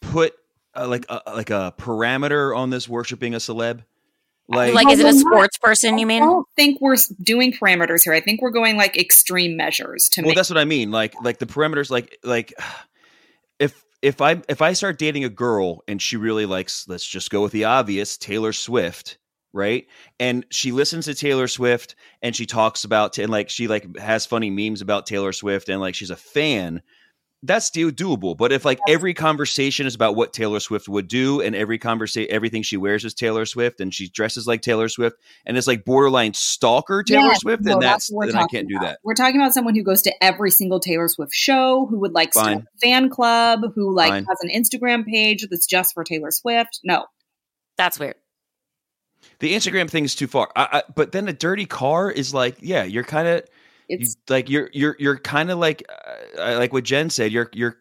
put 0.02 0.34
uh, 0.76 0.88
like 0.88 1.06
a, 1.10 1.22
like 1.28 1.50
a 1.50 1.74
parameter 1.78 2.56
on 2.56 2.70
this 2.70 2.88
worshiping 2.88 3.34
a 3.34 3.38
celeb? 3.38 3.84
Like, 4.50 4.74
like 4.74 4.90
is 4.90 5.00
it 5.00 5.06
a 5.06 5.14
sports 5.14 5.58
person? 5.58 5.98
You 5.98 6.06
mean? 6.06 6.24
I 6.24 6.26
don't 6.26 6.48
think 6.56 6.80
we're 6.80 6.96
doing 7.22 7.52
parameters 7.52 8.04
here. 8.04 8.14
I 8.14 8.22
think 8.22 8.42
we're 8.42 8.52
going 8.52 8.78
like 8.78 8.98
extreme 8.98 9.58
measures 9.58 10.08
to. 10.10 10.22
Well, 10.22 10.30
make- 10.30 10.38
that's 10.38 10.50
what 10.50 10.58
I 10.58 10.66
mean. 10.66 10.90
Like, 10.92 11.16
like 11.22 11.40
the 11.40 11.46
parameters. 11.46 11.90
Like, 11.90 12.18
like 12.24 12.54
if 13.60 13.84
if 14.02 14.22
I 14.22 14.42
if 14.48 14.62
I 14.62 14.74
start 14.74 14.98
dating 14.98 15.26
a 15.26 15.30
girl 15.30 15.84
and 15.88 16.02
she 16.02 16.16
really 16.16 16.46
likes, 16.46 16.88
let's 16.88 17.06
just 17.06 17.30
go 17.30 17.42
with 17.42 17.52
the 17.52 17.66
obvious, 17.66 18.18
Taylor 18.18 18.54
Swift, 18.54 19.18
right? 19.58 19.88
And 20.20 20.46
she 20.50 20.72
listens 20.72 21.06
to 21.06 21.16
Taylor 21.16 21.48
Swift 21.48 21.96
and 22.22 22.36
she 22.36 22.46
talks 22.46 22.86
about 22.86 23.18
and 23.18 23.30
like 23.30 23.50
she 23.50 23.68
like 23.68 23.98
has 23.98 24.26
funny 24.26 24.50
memes 24.50 24.82
about 24.82 25.06
Taylor 25.06 25.34
Swift 25.34 25.68
and 25.68 25.82
like 25.82 25.96
she's 25.96 26.10
a 26.10 26.16
fan 26.16 26.82
that's 27.44 27.66
still 27.66 27.92
doable. 27.92 28.36
But 28.36 28.52
if 28.52 28.66
like 28.66 28.80
every 28.88 29.14
conversation 29.14 29.86
is 29.86 29.96
about 29.96 30.16
what 30.16 30.34
Taylor 30.34 30.60
Swift 30.60 30.90
would 30.90 31.08
do, 31.08 31.42
and 31.42 31.56
every 31.56 31.78
conversation, 31.78 32.32
everything 32.34 32.64
she 32.64 32.78
wears 32.78 33.06
is 33.06 33.14
Taylor 33.14 33.46
Swift, 33.46 33.80
and 33.80 33.94
she 33.94 34.10
dresses 34.10 34.48
like 34.48 34.62
Taylor 34.62 34.90
Swift, 34.90 35.18
and 35.46 35.58
it's 35.58 35.68
like 35.68 35.86
borderline 35.86 36.34
stalker 36.34 37.04
Taylor 37.04 37.30
yeah, 37.30 37.34
Swift, 37.36 37.64
no, 37.64 37.74
then 37.74 37.80
that's, 37.80 38.10
that's 38.10 38.34
then 38.34 38.42
I 38.42 38.48
can't 38.48 38.70
about. 38.72 38.82
do 38.82 38.86
that. 38.86 39.00
We're 39.04 39.14
talking 39.14 39.40
about 39.40 39.54
someone 39.54 39.76
who 39.76 39.84
goes 39.84 40.02
to 40.04 40.24
every 40.24 40.52
single 40.52 40.80
Taylor 40.80 41.08
Swift 41.08 41.34
show, 41.34 41.86
who 41.90 42.00
would 42.00 42.14
like 42.14 42.34
start 42.34 42.58
a 42.58 42.64
fan 42.82 43.10
club, 43.10 43.62
who 43.76 43.94
like 43.94 44.10
Fine. 44.10 44.26
has 44.26 44.38
an 44.42 44.50
Instagram 44.50 45.06
page 45.06 45.46
that's 45.50 45.68
just 45.68 45.94
for 45.94 46.04
Taylor 46.04 46.32
Swift. 46.32 46.80
No, 46.84 47.06
that's 47.78 48.00
weird. 48.00 48.16
The 49.40 49.54
Instagram 49.54 49.90
thing 49.90 50.04
is 50.06 50.16
too 50.16 50.28
far. 50.28 50.50
I, 50.56 50.68
I, 50.72 50.84
but 50.96 51.12
then 51.12 51.28
a 51.28 51.34
dirty 51.34 51.66
car 51.66 52.10
is 52.10 52.34
like, 52.34 52.58
yeah, 52.60 52.84
you're 52.84 53.04
kind 53.04 53.28
of 53.28 53.44
You, 53.88 53.98
It's 54.02 54.18
like 54.30 54.50
you're 54.50 54.70
you're 54.74 54.96
you're 55.00 55.18
kind 55.20 55.52
of 55.52 55.60
like 55.60 55.84
uh, 56.38 56.56
like 56.58 56.74
what 56.74 56.84
Jen 56.84 57.10
said. 57.10 57.32
You're 57.32 57.50
you're 57.54 57.78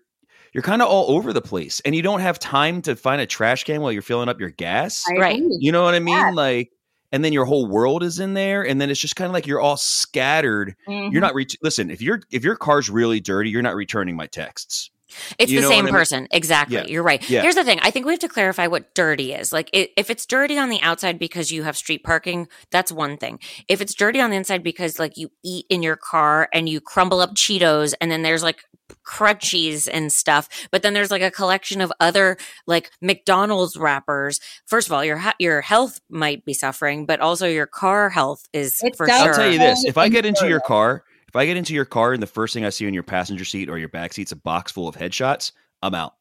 you're 0.52 0.62
kind 0.62 0.80
of 0.82 0.88
all 0.88 1.14
over 1.16 1.32
the 1.32 1.42
place, 1.42 1.80
and 1.84 1.94
you 1.94 2.02
don't 2.02 2.20
have 2.20 2.38
time 2.38 2.80
to 2.82 2.96
find 2.96 3.20
a 3.20 3.26
trash 3.26 3.64
can 3.64 3.80
while 3.80 3.92
you're 3.92 4.02
filling 4.02 4.28
up 4.28 4.40
your 4.40 4.50
gas. 4.50 5.04
Right. 5.18 5.42
you 5.60 5.70
know 5.72 5.82
what 5.82 5.94
I 5.94 5.98
mean? 5.98 6.16
Yeah. 6.16 6.30
Like, 6.32 6.72
and 7.12 7.22
then 7.24 7.32
your 7.32 7.44
whole 7.44 7.66
world 7.66 8.02
is 8.02 8.18
in 8.20 8.34
there, 8.34 8.66
and 8.66 8.80
then 8.80 8.88
it's 8.90 9.00
just 9.00 9.16
kind 9.16 9.26
of 9.26 9.32
like 9.34 9.46
you're 9.46 9.60
all 9.60 9.76
scattered. 9.76 10.74
Mhm. 10.88 11.12
You're 11.12 11.20
not 11.20 11.34
ret- 11.34 11.56
listen. 11.62 11.90
If 11.90 12.00
your 12.02 12.20
if 12.30 12.44
your 12.44 12.56
car's 12.56 12.88
really 12.90 13.20
dirty, 13.20 13.50
you're 13.50 13.62
not 13.62 13.74
returning 13.74 14.16
my 14.16 14.26
texts. 14.26 14.90
It's 15.38 15.50
You 15.52 15.60
the 15.60 15.68
same 15.68 15.76
what 15.76 15.78
I 15.78 15.82
mean? 15.86 15.94
person. 15.94 16.28
Exactly. 16.30 16.76
Yeah. 16.76 16.86
You're 16.86 17.02
right. 17.02 17.28
Yeah. 17.28 17.42
Here's 17.42 17.54
the 17.54 17.64
thing. 17.64 17.78
I 17.82 17.90
think 17.90 18.06
we 18.06 18.12
have 18.12 18.20
to 18.20 18.28
clarify 18.28 18.66
what 18.66 18.94
dirty 18.94 19.32
is. 19.32 19.52
Like, 19.52 19.70
i 19.74 19.88
if 19.96 20.10
it's 20.10 20.26
dirty 20.26 20.58
on 20.58 20.68
the 20.68 20.80
outside 20.82 21.18
because 21.18 21.50
you 21.50 21.62
have 21.62 21.76
street 21.76 22.04
parking, 22.04 22.48
that's 22.70 22.90
one 22.92 23.16
thing. 23.16 23.38
If 23.68 23.80
it's 23.80 23.94
dirty 23.94 24.20
on 24.20 24.30
the 24.30 24.36
inside 24.36 24.62
because, 24.62 24.98
like, 24.98 25.16
you 25.16 25.30
eat 25.44 25.66
in 25.70 25.82
your 25.82 25.96
car 25.96 26.48
and 26.52 26.68
you 26.68 26.80
crumble 26.80 27.20
up 27.20 27.34
Cheetos 27.34 27.94
and 28.00 28.10
then 28.10 28.22
there's 28.22 28.42
like 28.42 28.64
crunchies 29.04 29.88
and 29.92 30.12
stuff, 30.12 30.48
but 30.70 30.82
then 30.82 30.94
there's 30.94 31.10
like 31.10 31.22
a 31.22 31.30
collection 31.30 31.80
of 31.80 31.92
other 32.00 32.36
like 32.66 32.90
McDonald's 33.00 33.76
wrappers. 33.76 34.40
First 34.66 34.88
of 34.88 34.92
all, 34.92 35.04
your 35.04 35.22
your 35.38 35.60
health 35.60 36.00
might 36.08 36.44
be 36.44 36.54
suffering, 36.54 37.06
but 37.06 37.20
also 37.20 37.46
your 37.46 37.66
car 37.66 38.10
health 38.10 38.48
is 38.52 38.80
It 38.82 38.96
for 38.96 39.08
sure. 39.08 39.16
I'll 39.16 39.34
tell 39.34 39.50
you 39.50 39.58
this: 39.58 39.84
if 39.84 39.98
I 39.98 40.08
get 40.08 40.26
into 40.26 40.48
your 40.48 40.60
car, 40.60 41.02
if 41.28 41.36
I 41.36 41.46
get 41.46 41.56
into 41.56 41.74
your 41.74 41.84
car, 41.84 42.12
and 42.12 42.22
the 42.22 42.26
first 42.26 42.54
thing 42.54 42.64
I 42.64 42.70
see 42.70 42.86
in 42.86 42.94
your 42.94 43.02
passenger 43.02 43.44
seat 43.44 43.68
or 43.68 43.78
your 43.78 43.88
back 43.88 44.12
seat's 44.12 44.32
a 44.32 44.36
box 44.36 44.72
full 44.72 44.88
of 44.88 44.96
headshots, 44.96 45.52
I'm 45.82 45.94
out. 45.94 46.14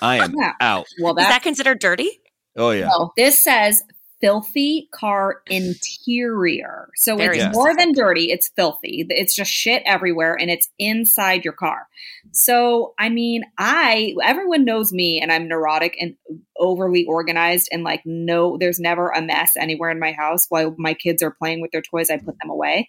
I 0.00 0.16
am 0.18 0.34
Yeah. 0.38 0.52
out. 0.60 0.86
well, 1.00 1.12
is 1.12 1.16
that's 1.24 1.34
that 1.34 1.42
considered 1.42 1.78
dirty? 1.80 2.10
Oh 2.56 2.70
yeah. 2.70 2.88
No, 2.88 3.12
this 3.16 3.42
says 3.42 3.82
filthy 4.22 4.88
car 4.92 5.42
interior. 5.50 6.88
So 6.94 7.16
Very 7.16 7.36
it's 7.36 7.44
Yes. 7.44 7.54
more 7.54 7.76
than 7.76 7.92
dirty, 7.92 8.30
it's 8.30 8.48
filthy. 8.48 9.04
It's 9.10 9.34
just 9.34 9.50
shit 9.50 9.82
everywhere 9.84 10.34
and 10.40 10.50
it's 10.50 10.70
inside 10.78 11.44
your 11.44 11.52
car. 11.52 11.86
So, 12.32 12.94
I 12.98 13.10
mean, 13.10 13.44
I 13.58 14.14
everyone 14.24 14.64
knows 14.64 14.90
me 14.92 15.20
and 15.20 15.30
I'm 15.30 15.48
neurotic 15.48 15.96
and 16.00 16.16
overly 16.58 17.04
organized 17.04 17.68
and 17.70 17.82
like 17.84 18.00
no 18.06 18.56
there's 18.56 18.78
never 18.80 19.10
a 19.10 19.20
mess 19.20 19.52
anywhere 19.58 19.90
in 19.90 20.00
my 20.00 20.12
house 20.12 20.46
while 20.48 20.74
my 20.78 20.94
kids 20.94 21.22
are 21.22 21.30
playing 21.30 21.60
with 21.60 21.70
their 21.70 21.82
toys 21.82 22.08
I 22.08 22.16
put 22.16 22.36
them 22.40 22.50
away. 22.50 22.88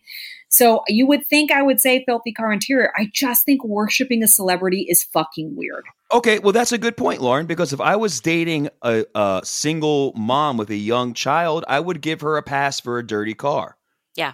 So, 0.50 0.84
you 0.88 1.06
would 1.08 1.26
think 1.28 1.52
I 1.52 1.62
would 1.62 1.82
say 1.82 2.04
filthy 2.06 2.32
car 2.32 2.52
interior. 2.52 2.92
I 2.96 3.10
just 3.14 3.46
think 3.46 3.64
worshiping 3.64 4.24
a 4.24 4.28
celebrity 4.28 4.86
is 4.90 5.04
fucking 5.04 5.56
weird. 5.56 5.84
Okay, 6.12 6.40
well 6.40 6.54
that's 6.54 6.72
a 6.72 6.78
good 6.78 6.96
point, 6.96 7.22
Lauren. 7.22 7.46
Because 7.46 7.74
if 7.74 7.82
I 7.82 7.96
was 7.96 8.22
dating 8.22 8.70
a, 8.82 9.06
a 9.14 9.42
single 9.44 10.14
mom 10.16 10.58
with 10.58 10.70
a 10.70 10.76
young 10.76 11.14
child, 11.14 11.66
I 11.68 11.80
would 11.80 12.02
give 12.02 12.22
her 12.22 12.38
a 12.38 12.44
pass 12.44 12.80
for 12.80 12.98
a 12.98 13.06
dirty 13.06 13.34
car. 13.34 13.78
Yeah. 14.16 14.34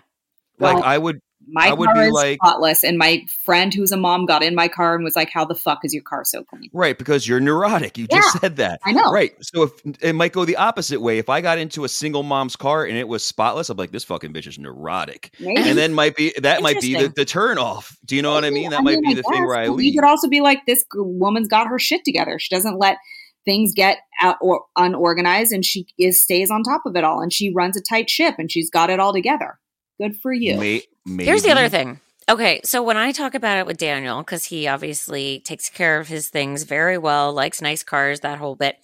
Like 0.59 0.75
Well, 0.75 0.83
I 0.83 0.97
would. 0.97 1.19
My 1.47 1.67
I 1.69 1.73
would 1.73 1.87
car 1.87 1.95
be 1.95 2.07
is 2.07 2.11
like- 2.13 2.39
spotless, 2.43 2.83
and 2.83 2.97
my 2.97 3.23
friend 3.45 3.73
who's 3.73 3.91
a 3.91 3.97
mom 3.97 4.25
got 4.25 4.43
in 4.43 4.55
my 4.55 4.67
car 4.67 4.95
and 4.95 5.03
was 5.03 5.15
like, 5.15 5.29
"How 5.29 5.45
the 5.45 5.55
fuck 5.55 5.79
is 5.83 5.93
your 5.93 6.03
car 6.03 6.23
so 6.23 6.43
clean?" 6.43 6.69
Right, 6.73 6.97
because 6.97 7.27
you're 7.27 7.39
neurotic. 7.39 7.97
You 7.97 8.07
just 8.07 8.39
said 8.39 8.55
that. 8.57 8.79
I 8.85 8.91
know. 8.91 9.11
Right. 9.11 9.33
So 9.41 9.63
if 9.63 9.71
it 10.01 10.13
might 10.13 10.31
go 10.31 10.45
the 10.45 10.55
opposite 10.55 11.01
way. 11.01 11.17
If 11.17 11.29
I 11.29 11.41
got 11.41 11.57
into 11.57 11.83
a 11.83 11.89
single 11.89 12.23
mom's 12.23 12.55
car 12.55 12.85
and 12.85 12.97
it 12.97 13.07
was 13.07 13.23
spotless, 13.23 13.69
I'm 13.69 13.77
like, 13.77 13.91
this 13.91 14.03
fucking 14.03 14.33
bitch 14.33 14.47
is 14.47 14.57
neurotic. 14.59 15.33
Maybe. 15.39 15.61
And 15.69 15.77
then 15.77 15.93
might 15.93 16.15
be 16.15 16.33
that 16.41 16.61
might 16.61 16.79
be 16.81 16.93
the, 16.93 16.99
Interesting. 16.99 17.13
the 17.15 17.25
turn 17.25 17.57
off. 17.57 17.97
Do 18.05 18.15
you 18.15 18.21
know 18.21 18.31
what 18.33 18.45
I 18.45 18.49
mean? 18.49 18.69
That 18.71 18.83
might 18.83 19.01
be 19.01 19.09
I 19.11 19.13
the 19.15 19.23
thing 19.23 19.41
guess, 19.41 19.47
where 19.47 19.55
I 19.55 19.67
leave. 19.67 19.85
You 19.93 19.99
could 19.99 20.07
also 20.07 20.27
be 20.27 20.41
like, 20.41 20.65
"This 20.65 20.83
woman's 20.93 21.47
got 21.47 21.67
her 21.67 21.79
shit 21.79 22.03
together. 22.05 22.39
She 22.39 22.53
doesn't 22.53 22.77
let 22.79 22.97
things 23.45 23.73
get 23.73 23.97
out 24.21 24.37
or 24.41 24.63
unorganized, 24.77 25.51
and 25.51 25.65
she 25.65 25.85
is 25.99 26.21
stays 26.21 26.49
on 26.49 26.63
top 26.63 26.83
of 26.85 26.95
it 26.95 27.03
all, 27.03 27.19
and 27.19 27.33
she 27.33 27.51
runs 27.53 27.75
a 27.75 27.81
tight 27.81 28.09
ship, 28.09 28.35
and 28.37 28.49
she's 28.51 28.69
got 28.69 28.89
it 28.89 28.99
all 29.01 29.11
together. 29.11 29.59
Good 29.99 30.17
for 30.21 30.33
you." 30.33 30.57
May, 30.57 30.81
maybe. 31.05 31.25
Here's 31.25 31.43
the 31.43 31.51
other 31.51 31.69
thing. 31.69 31.99
Okay, 32.29 32.61
so 32.63 32.81
when 32.81 32.95
I 32.95 33.11
talk 33.11 33.35
about 33.35 33.57
it 33.57 33.65
with 33.65 33.77
Daniel, 33.77 34.19
because 34.19 34.45
he 34.45 34.67
obviously 34.67 35.41
takes 35.41 35.69
care 35.69 35.99
of 35.99 36.07
his 36.07 36.29
things 36.29 36.63
very 36.63 36.97
well, 36.97 37.33
likes 37.33 37.61
nice 37.61 37.83
cars, 37.83 38.21
that 38.21 38.37
whole 38.37 38.55
bit, 38.55 38.77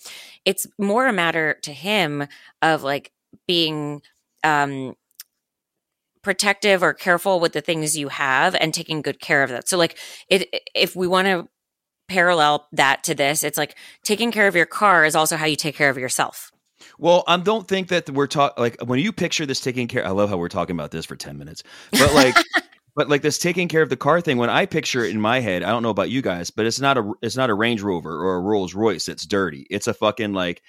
it's 0.43 0.67
more 0.77 1.07
a 1.07 1.13
matter 1.13 1.57
to 1.61 1.71
him 1.71 2.27
of 2.61 2.83
like 2.83 3.13
being 3.47 4.01
um 4.43 4.95
protective 6.21 6.83
or 6.83 6.93
careful 6.93 7.39
with 7.39 7.53
the 7.53 7.61
things 7.61 7.97
you 7.97 8.09
have 8.09 8.55
and 8.55 8.73
taking 8.73 9.01
good 9.01 9.19
care 9.19 9.41
of 9.41 9.49
that. 9.49 9.69
So 9.69 9.77
like 9.77 9.97
it 10.27 10.49
if 10.75 10.95
we 10.95 11.07
want 11.07 11.27
to 11.27 11.47
parallel 12.07 12.67
that 12.73 13.03
to 13.05 13.15
this, 13.15 13.43
it's 13.43 13.57
like 13.57 13.75
taking 14.03 14.31
care 14.31 14.47
of 14.47 14.55
your 14.55 14.65
car 14.65 15.05
is 15.05 15.15
also 15.15 15.37
how 15.37 15.45
you 15.45 15.55
take 15.55 15.75
care 15.75 15.89
of 15.89 15.97
yourself. 15.97 16.51
Well, 16.99 17.23
I 17.27 17.37
don't 17.37 17.65
think 17.65 17.87
that 17.87 18.09
we're 18.09 18.27
talking 18.27 18.61
like 18.61 18.77
when 18.81 18.99
you 18.99 19.13
picture 19.13 19.45
this 19.45 19.61
taking 19.61 19.87
care. 19.87 20.05
I 20.05 20.09
love 20.09 20.29
how 20.29 20.37
we're 20.37 20.49
talking 20.49 20.75
about 20.75 20.91
this 20.91 21.05
for 21.05 21.15
ten 21.15 21.37
minutes, 21.37 21.63
but 21.91 22.13
like, 22.13 22.35
but 22.95 23.07
like 23.07 23.21
this 23.21 23.37
taking 23.37 23.69
care 23.69 23.81
of 23.81 23.89
the 23.89 23.95
car 23.95 24.19
thing. 24.19 24.37
When 24.37 24.49
I 24.49 24.65
picture 24.65 25.05
it 25.05 25.11
in 25.11 25.21
my 25.21 25.39
head, 25.39 25.63
I 25.63 25.69
don't 25.69 25.81
know 25.81 25.91
about 25.91 26.09
you 26.09 26.21
guys, 26.21 26.51
but 26.51 26.65
it's 26.65 26.81
not 26.81 26.97
a 26.97 27.13
it's 27.21 27.37
not 27.37 27.49
a 27.49 27.53
Range 27.53 27.81
Rover 27.81 28.11
or 28.11 28.35
a 28.35 28.41
Rolls 28.41 28.75
Royce 28.75 29.05
that's 29.05 29.25
dirty. 29.25 29.65
It's 29.69 29.87
a 29.87 29.93
fucking 29.93 30.33
like 30.33 30.61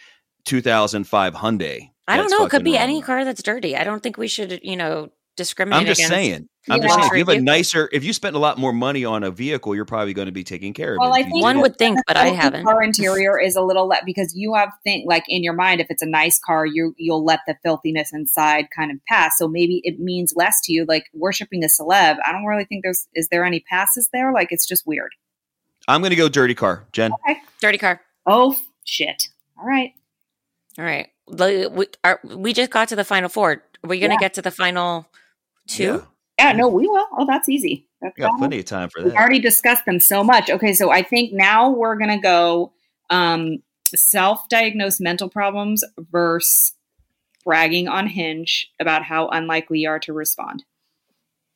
2005 0.44 1.34
Hyundai. 1.34 1.90
I 2.06 2.16
don't 2.16 2.30
know, 2.30 2.44
it 2.44 2.50
could 2.50 2.64
be 2.64 2.72
wrong. 2.72 2.80
any 2.80 3.02
car 3.02 3.25
that's 3.25 3.42
dirty. 3.42 3.76
I 3.76 3.84
don't 3.84 4.02
think 4.02 4.16
we 4.16 4.28
should, 4.28 4.60
you 4.62 4.76
know, 4.76 5.10
discriminate 5.37 5.80
I'm 5.80 5.87
just 5.87 6.00
against 6.00 6.12
saying. 6.14 6.49
I'm 6.68 6.76
Yeah. 6.80 6.82
just 6.88 6.94
saying. 6.94 7.06
If 7.06 7.12
you 7.12 7.18
have 7.18 7.28
a 7.28 7.40
nicer, 7.40 7.88
if 7.92 8.04
you 8.04 8.12
spent 8.12 8.37
a 8.37 8.38
lot 8.38 8.58
more 8.58 8.72
money 8.72 9.04
on 9.04 9.25
a 9.25 9.30
vehicle, 9.30 9.75
you're 9.75 9.84
probably 9.87 10.12
going 10.12 10.26
to 10.26 10.32
be 10.32 10.44
taking 10.44 10.75
care 10.75 10.92
of 10.94 10.99
Well, 11.00 11.14
it. 11.14 11.20
I 11.20 11.22
think 11.22 11.42
One 11.42 11.60
would 11.60 11.76
think, 11.78 11.99
but 12.06 12.16
I 12.16 12.25
filthy 12.25 12.37
haven't. 12.37 12.64
Car 12.64 12.82
interior 12.82 13.40
is 13.40 13.56
a 13.56 13.62
little 13.62 13.87
le- 13.88 14.00
because 14.04 14.34
you 14.37 14.54
have 14.54 14.70
think 14.84 15.06
like 15.08 15.25
in 15.28 15.42
your 15.42 15.54
mind, 15.54 15.80
if 15.80 15.87
it's 15.90 16.02
a 16.02 16.06
nice 16.06 16.38
car, 16.38 16.66
you 16.66 16.94
you'll 16.99 17.25
let 17.25 17.40
the 17.46 17.56
filthiness 17.62 18.12
inside 18.12 18.66
kind 18.76 18.90
of 18.90 18.99
pass. 19.08 19.38
So 19.38 19.49
maybe 19.49 19.80
it 19.84 19.99
means 19.99 20.34
less 20.37 20.60
to 20.64 20.72
you. 20.72 20.84
Like 20.87 21.06
worshiping 21.14 21.64
a 21.64 21.68
celeb, 21.68 22.16
I 22.26 22.32
don't 22.32 22.44
really 22.44 22.64
think 22.66 22.82
there's 22.84 23.06
is 23.14 23.28
there 23.28 23.44
any 23.44 23.60
passes 23.60 24.10
there. 24.12 24.32
Like 24.32 24.49
it's 24.50 24.66
just 24.66 24.87
weird. 24.87 25.12
I'm 25.88 26.02
going 26.02 26.10
to 26.10 26.16
go 26.16 26.28
dirty 26.28 26.54
car, 26.54 26.87
Jen. 26.92 27.12
Dirty 27.60 27.78
car. 27.78 28.02
Oh 28.26 28.54
shit! 28.84 29.28
All 29.58 29.66
right. 29.66 29.92
All 30.78 30.84
right. 30.84 31.08
We, 31.26 31.87
are, 32.04 32.20
we 32.25 32.52
just 32.52 32.70
got 32.70 32.88
to 32.88 32.96
the 32.96 33.04
final 33.04 33.28
four. 33.28 33.62
Are 33.84 33.88
we 33.88 33.99
going 33.99 34.10
to 34.10 34.14
Yeah. 34.14 34.20
get 34.20 34.34
to 34.34 34.42
the 34.42 34.50
final 34.50 35.06
two? 35.66 36.06
Yeah, 36.38 36.52
no, 36.52 36.68
we 36.68 36.88
will. 36.88 37.06
Oh, 37.16 37.26
that's 37.26 37.49
easy. 37.49 37.87
That's 38.00 38.14
Yeah, 38.16 38.28
got 38.28 38.38
plenty 38.38 38.58
of 38.58 38.64
time 38.64 38.88
for 38.88 39.00
that. 39.02 39.08
We've 39.08 39.14
already 39.16 39.40
discussed 39.40 39.84
them 39.84 40.00
so 40.00 40.25
much. 40.25 40.49
Okay, 40.49 40.72
so 40.72 40.90
I 40.90 41.02
think 41.02 41.32
now 41.32 41.70
we're 41.70 41.96
gonna 41.96 42.20
go 42.20 42.72
um, 43.10 43.62
self-diagnosed 43.94 45.00
mental 45.00 45.28
problems 45.28 45.84
versus 46.10 46.72
bragging 47.44 47.88
on 47.88 48.06
Hinge 48.06 48.70
about 48.80 49.02
how 49.02 49.28
unlikely 49.28 49.80
you 49.80 49.88
are 49.88 49.99
to 50.00 50.12
respond. 50.12 50.64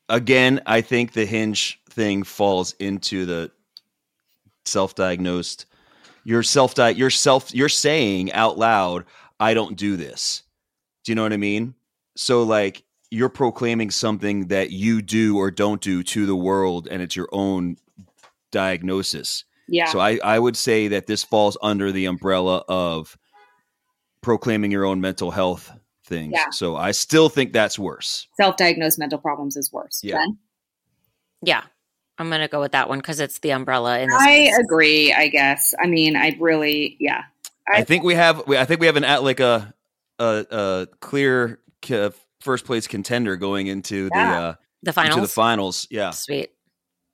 Again, 0.09 0.61
I 0.67 0.81
think 0.83 1.13
the 1.13 1.25
hinge 1.25 1.81
thing 1.89 2.25
falls 2.25 2.75
into 2.79 3.25
the 3.25 3.51
self-diagnosed. 4.67 5.67
You're 6.25 6.43
self 6.43 6.75
you're 6.77 7.11
self 7.11 7.55
you're 7.55 7.69
saying 7.69 8.33
out 8.33 8.59
loud, 8.59 9.05
I 9.41 9.55
don't 9.55 9.77
do 9.77 9.97
this. 9.97 10.43
Do 11.05 11.13
you 11.13 11.17
know 11.17 11.23
what 11.23 11.33
I 11.33 11.39
mean? 11.39 11.75
So 12.17 12.43
like 12.43 12.85
you're 13.11 13.29
proclaiming 13.29 13.91
something 13.91 14.49
that 14.49 14.71
you 14.71 15.03
do 15.03 15.37
or 15.39 15.51
don't 15.51 15.81
do 15.81 16.03
to 16.03 16.27
the 16.27 16.37
world 16.37 16.89
and 16.91 17.01
it's 17.03 17.15
your 17.17 17.29
own 17.33 17.77
diagnosis. 18.51 19.45
Yeah, 19.67 19.87
So 19.87 19.99
I, 19.99 20.19
I 20.23 20.39
would 20.39 20.57
say 20.57 20.89
that 20.89 21.07
this 21.07 21.25
falls 21.25 21.57
under 21.63 21.91
the 21.91 22.05
umbrella 22.05 22.63
of 22.69 23.17
proclaiming 24.21 24.71
your 24.71 24.85
own 24.85 25.01
mental 25.01 25.31
health 25.31 25.71
things. 26.05 26.33
Yeah. 26.37 26.51
So 26.51 26.77
I 26.77 26.91
still 26.91 27.29
think 27.31 27.53
that's 27.53 27.79
worse. 27.79 28.29
self-diagnosed 28.37 28.99
mental 28.99 29.19
problems 29.19 29.57
is 29.57 29.73
worse. 29.73 30.01
Yeah. 30.03 30.17
Jen? 30.17 30.39
Yeah. 31.43 31.63
I'm 32.19 32.29
going 32.29 32.43
to 32.43 32.49
go 32.49 32.61
with 32.61 32.73
that 32.73 32.89
one 32.89 32.99
because 32.99 33.21
it's 33.21 33.39
the 33.41 33.51
umbrella 33.51 33.99
in 34.01 34.09
this 34.11 34.21
I 34.21 34.27
case. 34.27 34.59
agree. 34.59 35.13
I 35.13 35.29
guess. 35.29 35.75
I 35.83 35.87
mean, 35.87 36.15
I 36.15 36.37
really, 36.39 36.97
yeah. 37.01 37.23
I, 37.73 37.79
I- 37.79 37.85
think 37.85 38.05
we 38.05 38.15
have. 38.15 38.49
I 38.49 38.65
think 38.67 38.81
we 38.81 38.87
have 38.87 38.97
an 38.97 39.05
at 39.05 39.25
like 39.25 39.41
a 39.41 39.75
a, 40.19 40.47
a 40.51 40.87
clear 41.01 41.59
c- 41.85 42.11
first 42.41 42.65
place 42.65 42.87
contender 42.87 43.37
going 43.37 43.67
into 43.69 44.09
Yeah. 44.15 44.31
the 44.31 44.37
uh, 44.37 44.55
The 44.83 44.91
into 44.91 44.93
finals. 44.93 45.21
the 45.21 45.29
finals. 45.29 45.87
Yeah. 45.91 46.11
Sweet. 46.11 46.51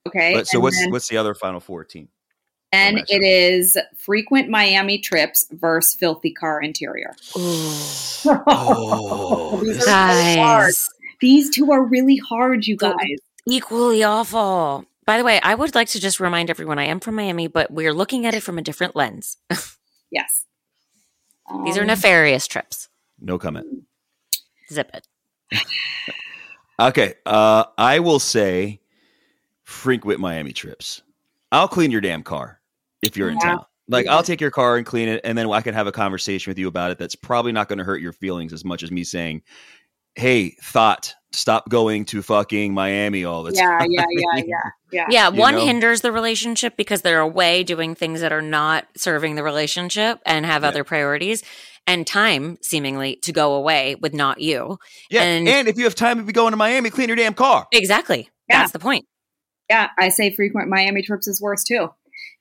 Okay. 0.08 0.34
But, 0.34 0.46
so 0.46 0.56
and 0.58 0.62
what's 0.62 0.78
then- 0.78 0.90
what's 0.90 1.08
the 1.08 1.16
other 1.18 1.34
final 1.34 1.60
four 1.60 1.84
team? 1.84 2.08
and 2.72 2.98
matchup? 2.98 3.04
it 3.08 3.22
is 3.24 3.76
frequent 3.96 4.48
Miami 4.48 4.98
trips 4.98 5.44
versus 5.50 5.94
filthy 5.98 6.30
car 6.32 6.62
interior. 6.62 7.14
Oh, 8.26 9.60
These 9.64 9.78
this- 9.78 9.88
are 9.88 10.12
so 10.34 10.40
hard. 10.40 10.74
These 11.20 11.50
two 11.50 11.70
are 11.72 11.82
really 11.84 12.16
hard, 12.16 12.66
you 12.66 12.76
guys. 12.76 12.94
equally 13.46 14.02
awful. 14.04 14.86
By 15.04 15.18
the 15.18 15.24
way, 15.24 15.40
I 15.42 15.54
would 15.54 15.74
like 15.74 15.88
to 15.88 16.00
just 16.00 16.20
remind 16.20 16.48
everyone 16.48 16.78
I 16.78 16.84
am 16.84 17.00
from 17.00 17.16
Miami, 17.16 17.46
but 17.46 17.70
we're 17.70 17.92
looking 17.92 18.24
at 18.24 18.34
it 18.34 18.42
from 18.42 18.58
a 18.58 18.62
different 18.62 18.96
lens. 18.96 19.36
Yes. 20.12 20.44
These 21.64 21.76
are 21.76 21.82
Um, 21.82 21.86
nefarious 21.86 22.48
trips. 22.48 22.88
No 23.20 23.38
comment. 23.38 23.84
Zip 24.70 24.90
it. 24.94 25.06
Okay. 26.78 27.14
Uh, 27.26 27.64
I 27.76 27.98
will 27.98 28.18
say 28.18 28.80
frequent 29.64 30.20
Miami 30.20 30.52
trips. 30.52 31.02
I'll 31.52 31.68
clean 31.68 31.90
your 31.90 32.00
damn 32.00 32.22
car 32.22 32.60
if 33.02 33.16
you're 33.16 33.28
in 33.28 33.38
Yeah. 33.42 33.50
town. 33.50 33.64
Like. 33.88 34.06
I'll 34.06 34.22
take 34.22 34.40
your 34.40 34.52
car 34.52 34.76
and 34.76 34.86
clean 34.86 35.08
it, 35.08 35.20
and 35.24 35.36
then 35.36 35.50
I 35.50 35.60
can 35.62 35.74
have 35.74 35.88
a 35.88 35.92
conversation 35.92 36.50
with 36.50 36.58
you 36.58 36.68
about 36.68 36.92
it. 36.92 36.98
That's 36.98 37.16
probably 37.16 37.50
not 37.50 37.68
going 37.68 37.78
to 37.78 37.84
hurt 37.84 38.00
your 38.00 38.12
feelings 38.12 38.52
as 38.52 38.64
much 38.64 38.84
as 38.84 38.92
me 38.92 39.02
saying 39.02 39.42
hey, 40.16 40.56
thought, 40.62 41.14
stop 41.32 41.68
going 41.68 42.04
to 42.06 42.22
fucking 42.22 42.74
Miami 42.74 43.24
all 43.24 43.42
the 43.42 43.52
Yeah, 43.54 43.78
time. 43.78 43.86
yeah, 43.90 44.04
yeah, 44.10 44.42
yeah, 44.46 44.56
yeah. 44.92 45.06
Yeah, 45.08 45.30
You 45.30 45.38
one 45.40 45.54
know? 45.54 45.64
hinders 45.64 46.00
the 46.00 46.10
relationship 46.12 46.76
because 46.76 47.02
they're 47.02 47.20
away 47.20 47.62
doing 47.62 47.94
things 47.94 48.20
that 48.20 48.32
are 48.32 48.42
not 48.42 48.86
serving 48.96 49.36
the 49.36 49.42
relationship 49.42 50.18
and 50.26 50.44
have 50.44 50.62
Yeah. 50.62 50.68
other 50.68 50.84
priorities 50.84 51.42
and 51.86 52.06
time 52.06 52.58
seemingly 52.62 53.16
to 53.22 53.32
go 53.32 53.54
away 53.54 53.94
with 54.00 54.12
not 54.12 54.40
you. 54.40 54.78
Yeah, 55.10 55.22
and, 55.22 55.48
And- 55.48 55.68
if 55.68 55.78
you 55.78 55.84
have 55.84 55.94
time 55.94 56.18
to 56.18 56.24
be 56.24 56.32
going 56.32 56.50
to 56.50 56.56
Miami, 56.56 56.90
clean 56.90 57.08
your 57.08 57.16
damn 57.16 57.34
car. 57.34 57.66
Exactly. 57.72 58.28
Yeah. 58.48 58.58
That's 58.60 58.72
the 58.72 58.78
point. 58.80 59.06
Yeah, 59.68 59.88
I 59.96 60.08
say 60.08 60.30
frequent 60.34 60.68
Miami 60.68 61.02
trips 61.02 61.28
is 61.28 61.40
worse 61.40 61.62
too. 61.62 61.90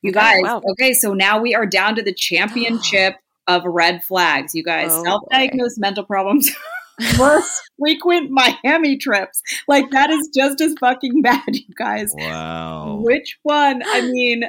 You 0.02 0.10
Okay, 0.12 0.20
guys, 0.20 0.42
wow. 0.44 0.62
okay, 0.72 0.94
so 0.94 1.14
now 1.14 1.40
we 1.40 1.54
are 1.54 1.66
down 1.68 1.96
to 1.96 2.02
the 2.02 2.14
championship 2.18 3.16
of 3.48 3.64
red 3.66 4.04
flags. 4.04 4.56
You 4.56 4.64
guys, 4.64 4.90
Oh, 4.92 5.04
self-diagnosed 5.04 5.80
mental 5.80 6.04
problems 6.06 6.50
versus 7.16 7.62
frequent 7.80 8.32
Miami 8.32 8.98
trips. 8.98 9.42
Like 9.68 9.90
that 9.92 10.10
is 10.10 10.30
just 10.36 10.62
as 10.62 10.74
fucking 10.80 11.22
bad, 11.24 11.44
you 11.56 11.74
guys. 11.78 12.14
Wow. 12.18 13.00
Which 13.04 13.38
one? 13.44 13.82
I 13.86 14.02
mean, 14.02 14.44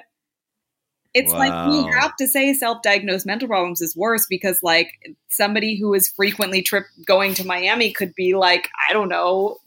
it's 1.15 1.33
like 1.33 1.51
we 1.69 1.81
Wow. 1.83 1.91
have 2.01 2.17
to 2.17 2.29
say 2.29 2.53
self-diagnosed 2.55 3.27
mental 3.27 3.49
problems 3.49 3.81
is 3.81 3.97
worse 3.97 4.27
because 4.29 4.63
like 4.63 4.89
somebody 5.29 5.77
who 5.79 5.93
is 5.95 6.09
frequently 6.09 6.63
trip 6.63 6.85
going 7.05 7.35
to 7.35 7.45
Miami 7.47 7.93
could 7.93 8.15
be 8.15 8.35
like, 8.35 8.69
I 8.89 8.93
don't 8.93 9.09
know, 9.09 9.59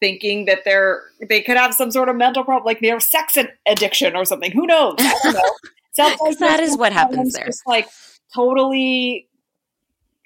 thinking 0.00 0.44
that 0.46 0.60
they're 0.66 1.02
they 1.30 1.40
could 1.40 1.56
have 1.56 1.72
some 1.72 1.90
sort 1.90 2.08
of 2.10 2.16
mental 2.16 2.44
problem, 2.44 2.66
like 2.66 2.80
they're 2.80 3.00
sex 3.00 3.36
ad- 3.38 3.52
addiction 3.66 4.14
or 4.16 4.24
something. 4.26 4.50
Who 4.50 4.66
knows? 4.66 4.96
I 4.98 5.14
don't 5.22 5.34
know. 5.34 5.40
That 5.96 6.58
is 6.58 6.76
what 6.76 6.92
happens 6.92 7.34
there. 7.34 7.46
Just 7.46 7.62
like 7.68 7.88
totally 8.34 9.28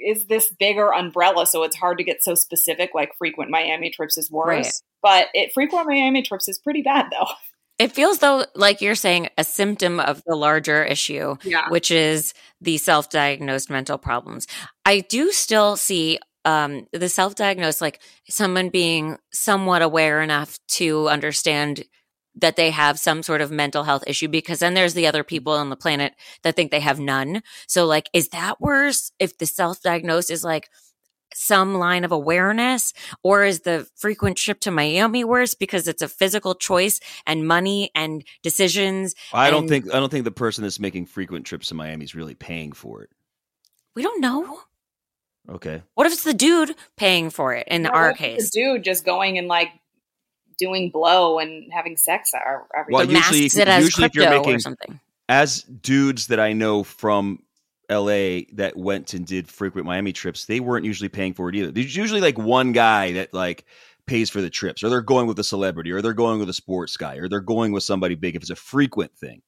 is 0.01 0.27
this 0.27 0.49
bigger 0.59 0.93
umbrella, 0.93 1.47
so 1.47 1.63
it's 1.63 1.77
hard 1.77 1.99
to 1.99 2.05
get 2.05 2.23
so 2.23 2.35
specific. 2.35 2.91
Like 2.95 3.13
frequent 3.19 3.51
Miami 3.51 3.91
trips 3.91 4.17
is 4.19 4.31
worse, 4.31 4.49
Right. 4.67 4.73
but 5.03 5.29
it 5.35 5.53
frequent 5.53 5.87
Miami 5.89 6.23
trips 6.23 6.49
is 6.49 6.59
pretty 6.59 6.83
bad 6.83 7.07
though. 7.11 7.27
It 7.79 7.93
feels 7.93 8.19
though 8.19 8.45
like 8.57 8.81
you're 8.81 8.95
saying 8.97 9.29
a 9.39 9.45
symptom 9.45 10.01
of 10.01 10.23
the 10.27 10.35
larger 10.35 10.83
issue, 10.85 11.37
Yeah. 11.45 11.69
which 11.69 11.91
is 11.91 12.35
the 12.61 12.77
self-diagnosed 12.79 13.71
mental 13.71 13.99
problems. 13.99 14.47
I 14.85 15.01
do 15.01 15.31
still 15.31 15.77
see 15.77 16.19
um, 16.45 16.87
the 16.93 17.09
self-diagnosed, 17.09 17.81
like 17.81 18.01
someone 18.29 18.71
being 18.71 19.19
somewhat 19.33 19.83
aware 19.83 20.23
enough 20.23 20.59
to 20.69 21.09
understand 21.09 21.85
that 22.39 22.57
they 22.57 22.71
have 22.71 22.99
some 22.99 23.23
sort 23.23 23.41
of 23.41 23.51
mental 23.51 23.85
health 23.85 24.05
issue 24.07 24.29
because 24.29 24.61
then 24.61 24.75
there's 24.75 24.95
the 24.95 25.07
other 25.07 25.23
mm-hmm. 25.23 25.29
people 25.29 25.53
on 25.53 25.71
the 25.71 25.77
planet 25.77 26.15
that 26.43 26.57
think 26.57 26.71
they 26.71 26.81
have 26.81 26.99
none. 26.99 27.43
So 27.67 27.85
like, 27.87 28.09
is 28.13 28.29
that 28.31 28.61
worse 28.61 29.13
if 29.19 29.39
the 29.39 29.47
self-diagnosed 29.47 30.31
is 30.31 30.45
like 30.45 30.71
some 31.35 31.75
line 31.75 32.05
of 32.05 32.13
awareness 32.13 32.95
or 33.23 33.45
is 33.45 33.61
the 33.61 33.87
frequent 33.97 34.37
trip 34.39 34.61
to 34.61 34.71
Miami 34.71 35.25
worse 35.25 35.55
because 35.55 35.87
it's 35.87 36.03
a 36.03 36.09
physical 36.09 36.55
choice 36.55 37.01
and 37.27 37.47
money 37.47 37.91
and 37.95 38.25
decisions? 38.43 39.15
I 39.33 39.51
don't 39.51 39.61
And- 39.61 39.69
think 39.69 39.95
I 39.95 40.01
don't 40.01 40.11
think 40.11 40.25
the 40.25 40.31
person 40.31 40.63
that's 40.63 40.81
making 40.81 41.07
frequent 41.07 41.45
trips 41.45 41.69
to 41.69 41.75
Miami 41.75 42.05
is 42.05 42.15
really 42.15 42.35
paying 42.35 42.73
for 42.73 43.03
it. 43.03 43.11
We 43.95 44.03
don't 44.03 44.21
know. 44.21 44.61
Okay. 45.51 45.83
What 45.95 46.07
if 46.07 46.13
it's 46.13 46.25
the 46.25 46.35
dude 46.35 46.75
paying 46.97 47.31
for 47.31 47.55
it 47.55 47.67
in 47.69 47.85
Well, 47.85 47.93
our 47.95 48.09
what's 48.09 48.21
the 48.21 48.25
case? 48.25 48.51
dude 48.51 48.85
just 48.85 49.05
going 49.05 49.39
and 49.39 49.49
like 49.49 49.71
doing 50.59 50.91
blow 50.91 51.39
and 51.39 51.73
having 51.73 51.97
sex 51.97 52.33
or 52.35 52.67
every 52.77 52.93
Well, 52.93 53.05
usually 53.05 53.43
masks 53.43 53.57
it 53.57 53.69
as 53.69 53.85
usually 53.85 54.07
if 54.07 54.15
you're 54.15 54.29
making- 54.29 54.61
something. 54.61 55.01
As 55.29 55.63
dudes 55.63 56.29
that 56.29 56.41
I 56.41 56.55
know 56.55 56.83
from 56.83 57.43
LA 57.91 58.43
that 58.55 58.75
went 58.77 59.13
and 59.15 59.27
did 59.27 59.49
frequent 59.49 59.87
Miami 59.87 60.13
trips, 60.13 60.47
they 60.47 60.61
weren't 60.61 60.85
usually 60.85 61.09
paying 61.09 61.35
for 61.35 61.49
it 61.49 61.55
either. 61.55 61.71
There's 61.71 61.97
usually 61.97 62.21
like 62.21 62.39
one 62.39 62.73
guy 62.73 63.13
that 63.13 63.33
like 63.35 63.65
pays 64.07 64.31
for 64.31 64.41
the 64.41 64.49
trips, 64.51 64.83
or 64.83 64.89
they're 64.89 65.03
going 65.03 65.27
with 65.27 65.39
a 65.39 65.45
celebrity, 65.45 65.93
or 65.93 66.01
they're 66.01 66.15
going 66.15 66.39
with 66.41 66.49
a 66.49 66.55
sports 66.55 66.97
guy, 66.97 67.17
or 67.17 67.29
they're 67.29 67.41
going 67.41 67.73
with 67.73 67.83
somebody 67.83 68.15
big 68.15 68.37
if 68.37 68.43
it's 68.43 68.51
a 68.51 68.57
frequent 68.57 69.15
thing. 69.19 69.43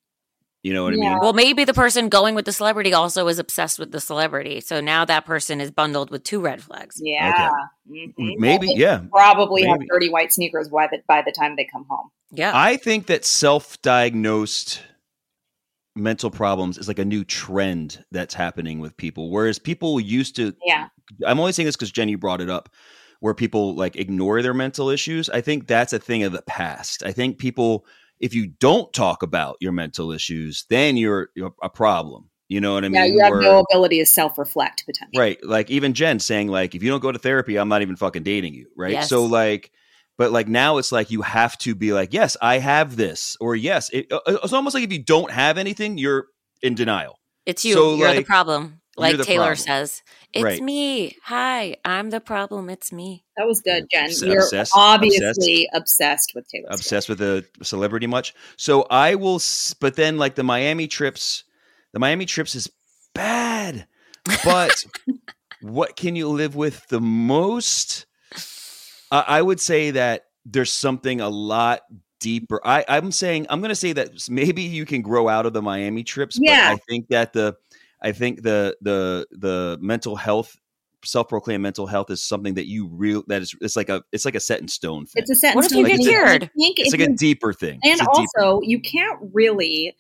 You 0.63 0.75
know 0.75 0.85
what 0.85 0.93
I 0.93 0.97
mean? 0.97 1.19
Well, 1.21 1.33
maybe 1.33 1.65
the 1.65 1.73
person 1.73 2.11
going 2.11 2.35
with 2.35 2.45
the 2.45 2.53
celebrity 2.53 2.93
also 2.93 3.27
is 3.29 3.39
obsessed 3.39 3.79
with 3.79 3.93
the 3.93 4.01
celebrity. 4.01 4.61
So 4.61 4.81
now 4.81 5.07
that 5.07 5.25
person 5.25 5.59
is 5.61 5.71
bundled 5.71 6.11
with 6.11 6.23
two 6.23 6.41
red 6.41 6.63
flags. 6.63 6.97
yeah. 7.03 7.51
Mhm. 7.91 8.35
Maybe, 8.39 8.67
They 8.67 8.75
yeah. 8.75 9.01
Probably 9.11 9.65
have 9.65 9.81
dirty 9.91 10.11
white 10.11 10.33
sneakers 10.33 10.69
by 10.69 10.87
the 10.91 10.99
by 11.09 11.23
the 11.23 11.33
time 11.33 11.57
they 11.57 11.67
come 11.73 11.87
home. 11.89 12.11
Yeah. 12.31 12.53
I 12.55 12.77
think 12.77 13.07
that 13.07 13.25
self-diagnosed 13.25 14.83
mental 15.97 16.31
problems 16.31 16.79
is 16.79 16.89
like 16.89 16.99
a 16.99 17.05
new 17.05 17.25
trend 17.25 18.05
that's 18.13 18.35
happening 18.35 18.79
with 18.81 18.97
people. 18.97 19.31
Whereas 19.31 19.59
people 19.59 19.99
used 19.99 20.37
to 20.37 20.55
Yeah. 20.65 20.89
I'm 21.27 21.41
only 21.41 21.53
saying 21.53 21.67
this 21.67 21.77
because 21.77 21.91
Jenny 21.91 22.15
brought 22.15 22.41
it 22.41 22.49
up, 22.51 22.69
where 23.21 23.35
people 23.35 23.75
like 23.75 23.97
ignore 23.97 24.43
their 24.43 24.55
mental 24.55 24.89
issues. 24.91 25.29
I 25.31 25.41
think 25.41 25.67
that's 25.67 25.93
a 25.93 25.99
thing 25.99 26.23
of 26.23 26.33
the 26.33 26.43
past. 26.43 27.03
I 27.03 27.13
think 27.13 27.39
people, 27.39 27.85
if 28.21 28.35
you 28.35 28.47
don't 28.47 28.93
talk 28.93 29.23
about 29.23 29.57
your 29.61 29.73
mental 29.73 30.13
issues, 30.13 30.67
then 30.69 30.97
you're, 30.97 31.31
you're 31.35 31.55
a 31.63 31.69
problem. 31.71 32.31
You 32.49 32.61
know 32.61 32.75
what 32.75 32.85
I 32.85 32.89
yeah, 32.89 32.91
mean? 32.91 33.01
Yeah, 33.03 33.15
you 33.15 33.21
have 33.21 33.31
Where- 33.33 33.43
no 33.43 33.65
ability 33.71 33.99
to 34.01 34.07
self-reflect 34.07 34.85
potentially. 34.85 35.21
right. 35.21 35.39
Like 35.45 35.71
even 35.71 35.95
Jen 35.95 36.19
saying 36.19 36.49
like, 36.49 36.75
if 36.75 36.83
you 36.83 36.91
don't 36.91 37.01
go 37.01 37.13
to 37.13 37.19
therapy, 37.19 37.57
I'm 37.57 37.69
not 37.69 37.83
even 37.83 37.97
fucking 37.97 38.25
dating 38.25 38.55
you. 38.55 38.67
Right. 38.77 38.93
Yes. 38.93 39.09
So 39.09 39.25
like, 39.25 39.71
but 40.19 40.33
like 40.33 40.49
now 40.49 40.79
it's 40.79 40.93
like 40.93 41.11
you 41.11 41.23
have 41.23 41.57
to 41.59 41.75
be 41.75 41.93
like, 41.93 42.13
yes, 42.13 42.37
I 42.43 42.59
have 42.59 42.97
this, 42.97 43.37
or 43.41 43.57
yes, 43.57 43.89
it, 43.91 44.13
uh, 44.13 44.19
it's 44.27 44.53
almost 44.53 44.75
like 44.75 44.85
if 44.85 44.93
you 44.93 45.03
don't 45.03 45.31
have 45.31 45.57
anything, 45.59 45.97
you're 45.97 46.27
in 46.61 46.75
denial. 46.75 47.19
it's 47.47 47.65
you. 47.65 47.73
so, 47.73 47.95
You're 47.95 48.15
the 48.15 48.25
problem. 48.25 48.80
You're 48.99 49.17
Like 49.17 49.27
Taylor 49.27 49.55
problem. 49.55 49.57
says. 49.57 50.03
It's 50.33 50.45
Right. 50.45 50.63
me. 50.63 51.17
Hi. 51.25 51.77
I'm 51.85 52.11
the 52.11 52.21
problem. 52.21 52.69
It's 52.71 52.93
me. 52.93 53.25
That 53.37 53.47
was 53.47 53.61
good, 53.61 53.87
Jen. 53.91 54.07
Obs- 54.07 54.23
You're 54.23 54.43
obsessed- 54.43 54.73
obviously 54.75 55.69
obsessed, 55.73 56.33
with 56.35 56.49
Taylor 56.49 56.67
Swift. 56.69 56.81
obsessed 56.81 57.09
with 57.09 57.19
the 57.19 57.45
celebrity 57.63 58.07
much. 58.07 58.35
So 58.57 58.87
I 58.91 59.15
will, 59.15 59.41
but 59.81 59.97
then 59.97 60.19
like 60.19 60.35
the 60.35 60.43
Miami 60.45 60.87
trips, 60.87 61.45
the 61.93 61.99
Miami 61.99 62.27
trips 62.27 62.55
is 62.55 62.71
bad. 63.15 63.87
But 64.45 64.85
what 65.61 65.97
can 65.97 66.15
you 66.17 66.29
live 66.29 66.55
with 66.55 66.87
the 66.89 67.01
most? 67.01 68.07
I 69.11 69.25
I 69.27 69.43
would 69.43 69.61
say 69.61 69.91
that 69.93 70.27
there's 70.47 70.73
something 70.73 71.21
a 71.21 71.29
lot 71.29 71.81
deeper. 72.21 72.61
I, 72.65 72.85
I'm 72.89 73.13
saying 73.13 73.47
I'm 73.51 73.61
going 73.61 73.71
to 73.71 73.75
say 73.75 73.93
that 73.95 74.11
maybe 74.29 74.63
you 74.63 74.85
can 74.87 75.03
grow 75.03 75.29
out 75.29 75.47
of 75.47 75.53
the 75.53 75.63
Miami 75.63 76.05
trips. 76.05 76.39
Yeah. 76.41 76.73
But 76.75 76.75
I 76.75 76.85
think 76.89 77.09
that 77.09 77.33
the, 77.33 77.57
I 78.03 78.13
think 78.13 78.43
the 78.43 78.77
the 78.81 79.27
the 79.31 79.79
mental 79.81 80.17
health 80.17 80.57
self-proclaimed 81.05 81.63
mental 81.63 81.87
health 81.87 82.11
is 82.11 82.23
something 82.23 82.55
that 82.55 82.67
you 82.67 82.87
real 82.89 83.25
that 83.27 83.43
is 83.43 83.55
it's 83.61 83.77
like 83.77 83.89
a 83.89 84.03
it's 84.13 84.25
like 84.25 84.35
a 84.35 84.41
set 84.41 84.61
in 84.61 84.69
stone 84.69 85.07
thing. 85.07 85.23
It's 85.23 85.31
a 85.31 85.35
sentence. 85.35 85.57
What 85.57 85.73
if 85.73 85.79
you 85.79 85.87
get 85.87 86.01
cured? 86.01 86.45
I 86.45 86.51
think 86.59 86.79
it's 86.79 86.93
like 86.93 87.09
a 87.09 87.13
deeper 87.13 87.53
thing. 87.53 87.81
and 87.83 88.01
It's 88.01 88.03
a 88.03 88.05
deeper 88.15 88.43
also 88.45 88.61
you 88.63 88.81
can't 88.81 89.19
really 89.33 89.97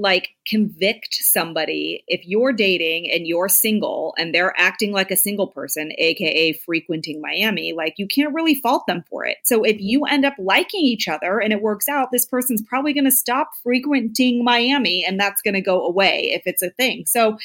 like 0.00 0.30
convict 0.48 1.14
somebody 1.14 2.02
if 2.08 2.20
you're 2.24 2.52
dating 2.52 3.10
and 3.10 3.26
you're 3.26 3.48
single 3.48 4.14
and 4.18 4.34
they're 4.34 4.54
acting 4.58 4.92
like 4.92 5.10
a 5.10 5.16
single 5.16 5.46
person 5.46 5.92
aka 5.98 6.52
frequenting 6.54 7.20
miami 7.20 7.72
like 7.72 7.94
you 7.98 8.06
can't 8.06 8.32
really 8.34 8.54
fault 8.54 8.86
them 8.86 9.04
for 9.10 9.24
it 9.26 9.36
so 9.44 9.62
if 9.62 9.76
you 9.78 10.04
end 10.06 10.24
up 10.24 10.34
liking 10.38 10.80
each 10.80 11.06
other 11.06 11.38
and 11.38 11.52
it 11.52 11.60
works 11.62 11.88
out 11.88 12.08
this 12.10 12.24
person's 12.26 12.62
probably 12.62 12.92
going 12.94 13.04
to 13.04 13.10
stop 13.10 13.50
frequenting 13.62 14.42
miami 14.42 15.04
and 15.06 15.20
that's 15.20 15.42
going 15.42 15.54
to 15.54 15.60
go 15.60 15.84
away 15.86 16.30
if 16.32 16.42
it's 16.46 16.62
a 16.62 16.70
thing 16.70 17.04
so 17.06 17.36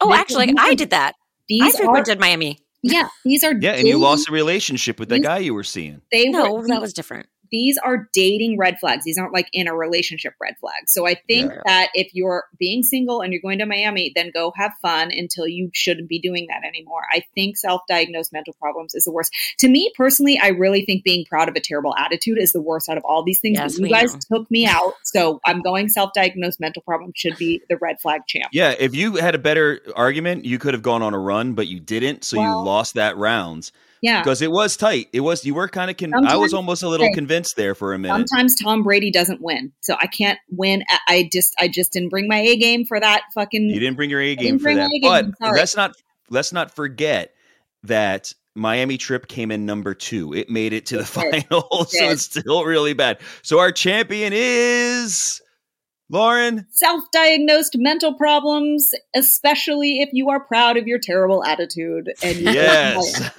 Oh, 0.00 0.08
This- 0.10 0.18
actually, 0.20 0.54
I 0.58 0.74
did 0.74 0.90
that. 0.90 1.14
I 1.16 1.18
these 1.48 1.74
are 1.74 1.78
frequented 1.78 2.20
Miami. 2.20 2.58
yeah 2.82 3.08
these 3.24 3.42
are 3.44 3.52
Yeah, 3.54 3.72
and 3.72 3.86
you 3.86 3.98
lost 3.98 4.28
a 4.28 4.32
relationship 4.32 4.98
with 5.00 5.08
that 5.10 5.20
guy 5.20 5.38
you 5.38 5.52
were 5.54 5.64
seeing. 5.64 6.00
they 6.12 6.28
No, 6.28 6.54
were 6.54 6.66
that 6.68 6.80
was 6.80 6.92
different. 6.92 7.26
These 7.50 7.78
are 7.78 8.08
dating 8.12 8.58
red 8.58 8.78
flags. 8.78 9.04
These 9.04 9.18
aren't 9.18 9.32
like 9.32 9.48
in 9.52 9.68
a 9.68 9.74
relationship 9.74 10.34
red 10.40 10.54
flags. 10.60 10.92
So 10.92 11.06
I 11.06 11.14
think 11.14 11.52
Yeah. 11.52 11.60
that 11.66 11.88
if 11.94 12.14
you're 12.14 12.44
being 12.58 12.82
single 12.82 13.20
and 13.20 13.32
you're 13.32 13.42
going 13.42 13.58
to 13.58 13.66
Miami, 13.66 14.12
then 14.14 14.30
go 14.32 14.52
have 14.56 14.72
fun 14.82 15.10
until 15.12 15.46
you 15.46 15.70
shouldn't 15.72 16.08
be 16.08 16.18
doing 16.18 16.46
that 16.48 16.66
anymore. 16.66 17.02
I 17.12 17.22
think 17.34 17.56
self 17.56 17.82
diagnosed 17.88 18.32
mental 18.32 18.54
problems 18.60 18.94
is 18.94 19.04
the 19.04 19.12
worst. 19.12 19.32
To 19.58 19.68
me 19.68 19.92
personally, 19.96 20.38
I 20.42 20.48
really 20.48 20.84
think 20.84 21.04
being 21.04 21.24
proud 21.24 21.48
of 21.48 21.56
a 21.56 21.60
terrible 21.60 21.94
attitude 21.96 22.38
is 22.38 22.52
the 22.52 22.62
worst 22.62 22.88
out 22.88 22.96
of 22.96 23.04
all 23.04 23.22
these 23.24 23.40
things. 23.40 23.58
Yes, 23.58 23.78
you 23.78 23.88
guys 23.88 24.14
know. 24.14 24.20
took 24.38 24.50
me 24.50 24.66
out. 24.66 24.94
So 25.04 25.40
I'm 25.44 25.60
going 25.62 25.88
self 25.88 26.12
diagnosed 26.14 26.60
mental 26.60 26.82
problem 26.82 27.12
should 27.14 27.36
be 27.36 27.62
the 27.68 27.76
red 27.76 28.00
flag 28.00 28.22
champ. 28.26 28.46
Yeah, 28.52 28.74
if 28.78 28.94
you 28.94 29.16
had 29.16 29.34
a 29.34 29.38
better 29.38 29.80
argument, 29.94 30.44
you 30.44 30.58
could 30.58 30.74
have 30.74 30.82
gone 30.82 31.02
on 31.02 31.14
a 31.14 31.18
run, 31.18 31.54
but 31.54 31.66
you 31.66 31.80
didn't, 31.80 32.24
so 32.24 32.40
you 32.40 32.48
lost 32.48 32.94
that 32.94 33.16
rounds 33.16 33.72
Yeah. 34.04 34.22
because 34.22 34.42
it 34.42 34.52
was 34.52 34.76
tight. 34.76 35.08
It 35.12 35.20
was 35.20 35.44
you 35.44 35.54
were 35.54 35.68
kind 35.68 35.90
of. 35.90 35.96
Con- 35.96 36.26
I 36.26 36.36
was 36.36 36.52
almost 36.52 36.82
a 36.82 36.88
little 36.88 37.08
convinced 37.14 37.56
there 37.56 37.74
for 37.74 37.94
a 37.94 37.98
minute. 37.98 38.28
Sometimes 38.28 38.54
Tom 38.62 38.82
Brady 38.82 39.10
doesn't 39.10 39.40
win. 39.40 39.72
So 39.80 39.96
I 39.98 40.06
can't 40.06 40.38
win. 40.50 40.84
I- 41.08 41.28
just 41.32 41.54
I 41.58 41.68
just 41.68 41.92
didn't 41.92 42.10
bring 42.10 42.28
my 42.28 42.36
A 42.38 42.56
game 42.56 42.84
for 42.84 43.00
that 43.00 43.22
fucking 43.34 43.70
You 43.70 43.80
didn't 43.80 43.96
bring 43.96 44.10
your 44.10 44.20
A 44.20 44.36
game 44.36 44.58
for 44.58 44.74
that, 44.74 44.90
A 44.94 44.98
game, 45.00 45.34
but 45.40 45.52
let's 45.54 45.74
not 45.74 45.96
let's 46.30 46.52
not 46.52 46.74
forget 46.74 47.32
that 47.84 48.32
Miami 48.54 48.96
trip 48.98 49.26
came 49.26 49.50
in 49.50 49.66
number 49.66 49.94
two. 49.94 50.32
It 50.34 50.48
made 50.50 50.72
it 50.72 50.86
to 50.86 50.98
the 50.98 51.02
It 51.22 51.46
final, 51.48 51.84
so 51.86 51.98
did. 51.98 52.12
it's 52.12 52.22
still 52.22 52.64
really 52.64 52.92
bad. 52.92 53.20
So 53.42 53.58
our 53.58 53.72
champion 53.72 54.32
is 54.34 55.40
Lauren. 56.14 56.66
Self 56.70 57.04
diagnosed 57.12 57.76
mental 57.76 58.14
problems, 58.14 58.94
especially 59.14 60.00
if 60.00 60.08
you 60.12 60.30
are 60.30 60.40
proud 60.40 60.76
of 60.76 60.86
your 60.86 60.98
terrible 60.98 61.44
attitude. 61.44 62.12
And 62.22 62.36
you 62.38 62.50
Yes. 62.52 63.30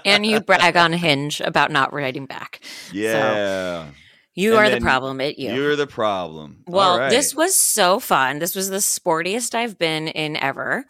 and 0.04 0.26
you 0.26 0.40
brag 0.40 0.76
on 0.76 0.92
Hinge 0.92 1.40
about 1.40 1.70
not 1.70 1.92
writing 1.92 2.26
back. 2.26 2.60
yeah. 2.92 3.86
You 4.38 4.58
And 4.58 4.66
are 4.66 4.70
the 4.70 4.82
problem. 4.82 5.18
It 5.22 5.38
you. 5.38 5.54
You're 5.54 5.76
the 5.76 5.86
problem. 5.86 6.62
Well, 6.66 6.98
right. 6.98 7.08
this 7.08 7.34
was 7.34 7.54
so 7.54 7.98
fun. 7.98 8.38
This 8.38 8.54
was 8.54 8.68
the 8.68 8.76
sportiest 8.76 9.54
I've 9.54 9.78
been 9.78 10.08
in 10.08 10.36
ever. 10.36 10.84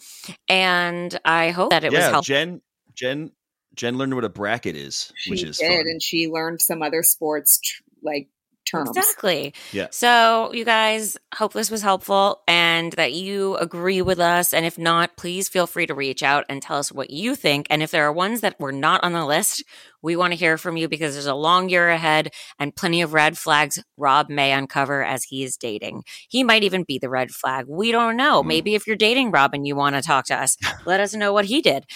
And 0.49 1.17
I 1.25 1.51
hope 1.51 1.71
that 1.71 1.85
it 1.85 1.93
was 1.93 1.99
yeah, 2.01 2.11
helpful. 2.11 2.23
Jen, 2.23 2.61
Jen, 2.97 3.31
Jen 3.77 3.99
learned 3.99 4.17
what 4.17 4.25
a 4.25 4.29
bracket 4.29 4.75
is, 4.75 5.13
she 5.17 5.31
which 5.31 5.45
is 5.45 5.59
did, 5.59 5.69
fun. 5.69 5.87
and 5.87 6.03
she 6.03 6.27
learned 6.27 6.61
some 6.61 6.83
other 6.83 7.05
sports 7.05 7.61
tr- 7.63 7.83
like 8.03 8.29
terms. 8.67 8.91
Exactly. 8.97 9.55
Yeah. 9.73 9.89
So, 9.91 10.53
you 10.53 10.65
guys, 10.65 11.17
hope 11.35 11.53
this 11.53 11.71
was 11.71 11.83
helpful 11.83 12.43
and 12.47 12.93
that 12.93 13.13
you 13.13 13.57
agree 13.57 14.03
with 14.03 14.19
us. 14.19 14.53
And 14.53 14.67
if 14.67 14.79
not, 14.79 15.17
please 15.17 15.49
feel 15.49 15.67
free 15.67 15.87
to 15.87 15.95
reach 15.95 16.23
out 16.23 16.45
and 16.49 16.61
tell 16.61 16.79
us 16.79 16.93
what 16.93 17.11
you 17.11 17.35
think. 17.35 17.67
And 17.71 17.83
if 17.83 17.91
there 17.91 18.07
are 18.07 18.13
ones 18.13 18.41
that 18.43 18.59
were 18.61 18.73
not 18.73 19.03
on 19.05 19.13
the 19.13 19.25
list, 19.25 19.65
we 20.03 20.15
want 20.15 20.33
to 20.33 20.39
hear 20.39 20.57
from 20.57 20.77
you 20.77 20.89
because 20.89 21.15
there's 21.15 21.27
a 21.27 21.35
long 21.35 21.69
year 21.69 21.89
ahead 21.89 22.31
and 22.59 22.75
plenty 22.75 23.03
of 23.03 23.13
red 23.13 23.37
flags 23.37 23.83
Rob 23.97 24.29
may 24.31 24.53
uncover 24.53 25.03
as 25.03 25.25
he 25.25 25.43
is 25.43 25.57
dating. 25.57 26.05
He 26.29 26.45
might 26.45 26.63
even 26.63 26.85
be 26.87 26.99
the 26.99 27.09
red 27.09 27.31
flag. 27.33 27.67
We 27.69 27.91
don't 27.91 28.17
know. 28.17 28.43
Mm. 28.43 28.47
Maybe 28.47 28.75
if 28.75 28.87
you're 28.87 28.97
dating 28.97 29.31
Rob 29.33 29.53
and 29.53 29.67
you 29.67 29.75
want 29.75 29.97
to 29.97 30.03
talk 30.03 30.27
to 30.27 30.35
us, 30.35 30.57
let 30.87 31.01
us 31.01 31.15
know 31.15 31.33
what 31.33 31.47
he 31.47 31.61
did. 31.61 31.87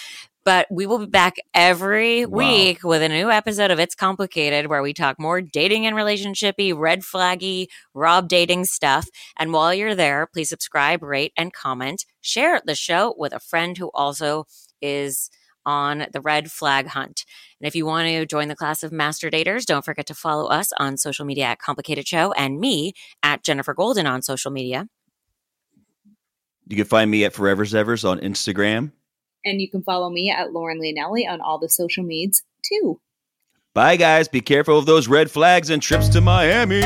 But 0.43 0.67
we 0.71 0.87
will 0.87 0.97
be 0.97 1.05
back 1.05 1.35
every 1.53 2.25
Wow. 2.25 2.37
week 2.39 2.83
with 2.83 3.03
a 3.03 3.09
new 3.09 3.29
episode 3.29 3.69
of 3.69 3.79
It's 3.79 3.93
Complicated 3.93 4.67
where 4.67 4.81
we 4.81 4.93
talk 4.93 5.19
more 5.19 5.39
dating 5.39 5.85
and 5.85 5.95
relationshipy, 5.95 6.75
red 6.75 7.01
flaggy, 7.01 7.67
Rob 7.93 8.27
dating 8.27 8.65
stuff. 8.65 9.07
And 9.37 9.53
while 9.53 9.73
you're 9.73 9.93
there, 9.93 10.27
please 10.33 10.49
subscribe, 10.49 11.03
rate, 11.03 11.31
and 11.37 11.53
comment. 11.53 12.05
Share 12.21 12.59
the 12.65 12.73
show 12.73 13.13
with 13.17 13.33
a 13.33 13.39
friend 13.39 13.77
who 13.77 13.91
also 13.93 14.45
is 14.81 15.29
on 15.63 16.07
the 16.11 16.21
red 16.21 16.51
flag 16.51 16.87
hunt. 16.87 17.23
And 17.59 17.67
if 17.67 17.75
you 17.75 17.85
want 17.85 18.07
to 18.07 18.25
join 18.25 18.47
the 18.47 18.55
class 18.55 18.81
of 18.81 18.91
master 18.91 19.29
daters, 19.29 19.63
don't 19.65 19.85
forget 19.85 20.07
to 20.07 20.15
follow 20.15 20.47
us 20.47 20.71
on 20.79 20.97
social 20.97 21.23
media 21.23 21.43
at 21.45 21.59
Complicated 21.59 22.07
Show 22.07 22.31
and 22.31 22.59
me 22.59 22.93
at 23.21 23.43
Jennifer 23.43 23.75
Golden 23.75 24.07
on 24.07 24.23
social 24.23 24.49
media. 24.49 24.87
You 26.67 26.77
can 26.77 26.85
find 26.85 27.11
me 27.11 27.25
at 27.25 27.33
Forever's 27.33 27.75
Evers 27.75 28.03
on 28.03 28.19
Instagram. 28.21 28.91
And 29.43 29.61
you 29.61 29.69
can 29.69 29.83
follow 29.83 30.09
me 30.09 30.31
at 30.31 30.53
Lauren 30.53 30.79
Leonelli 30.79 31.27
on 31.27 31.41
all 31.41 31.59
the 31.59 31.69
social 31.69 32.03
medias 32.03 32.43
too. 32.63 32.99
Bye, 33.73 33.95
guys. 33.95 34.27
Be 34.27 34.41
careful 34.41 34.77
of 34.77 34.85
those 34.85 35.07
red 35.07 35.31
flags 35.31 35.69
and 35.69 35.81
trips 35.81 36.09
to 36.09 36.21
Miami. 36.21 36.81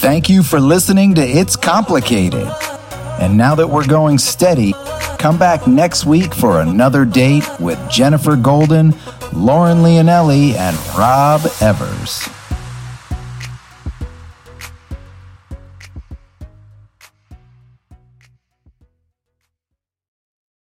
Thank 0.00 0.28
you 0.28 0.42
for 0.42 0.60
listening 0.60 1.14
to 1.16 1.22
It's 1.22 1.56
Complicated. 1.56 2.48
And 3.20 3.36
now 3.36 3.54
that 3.54 3.68
we're 3.68 3.86
going 3.86 4.18
steady, 4.18 4.74
come 5.18 5.38
back 5.38 5.66
next 5.66 6.06
week 6.06 6.34
for 6.34 6.62
another 6.62 7.04
date 7.04 7.48
with 7.60 7.78
Jennifer 7.90 8.34
Golden, 8.34 8.94
Lauren 9.32 9.78
Leonelli, 9.78 10.54
and 10.54 10.76
Rob 10.96 11.42
Evers. 11.60 12.28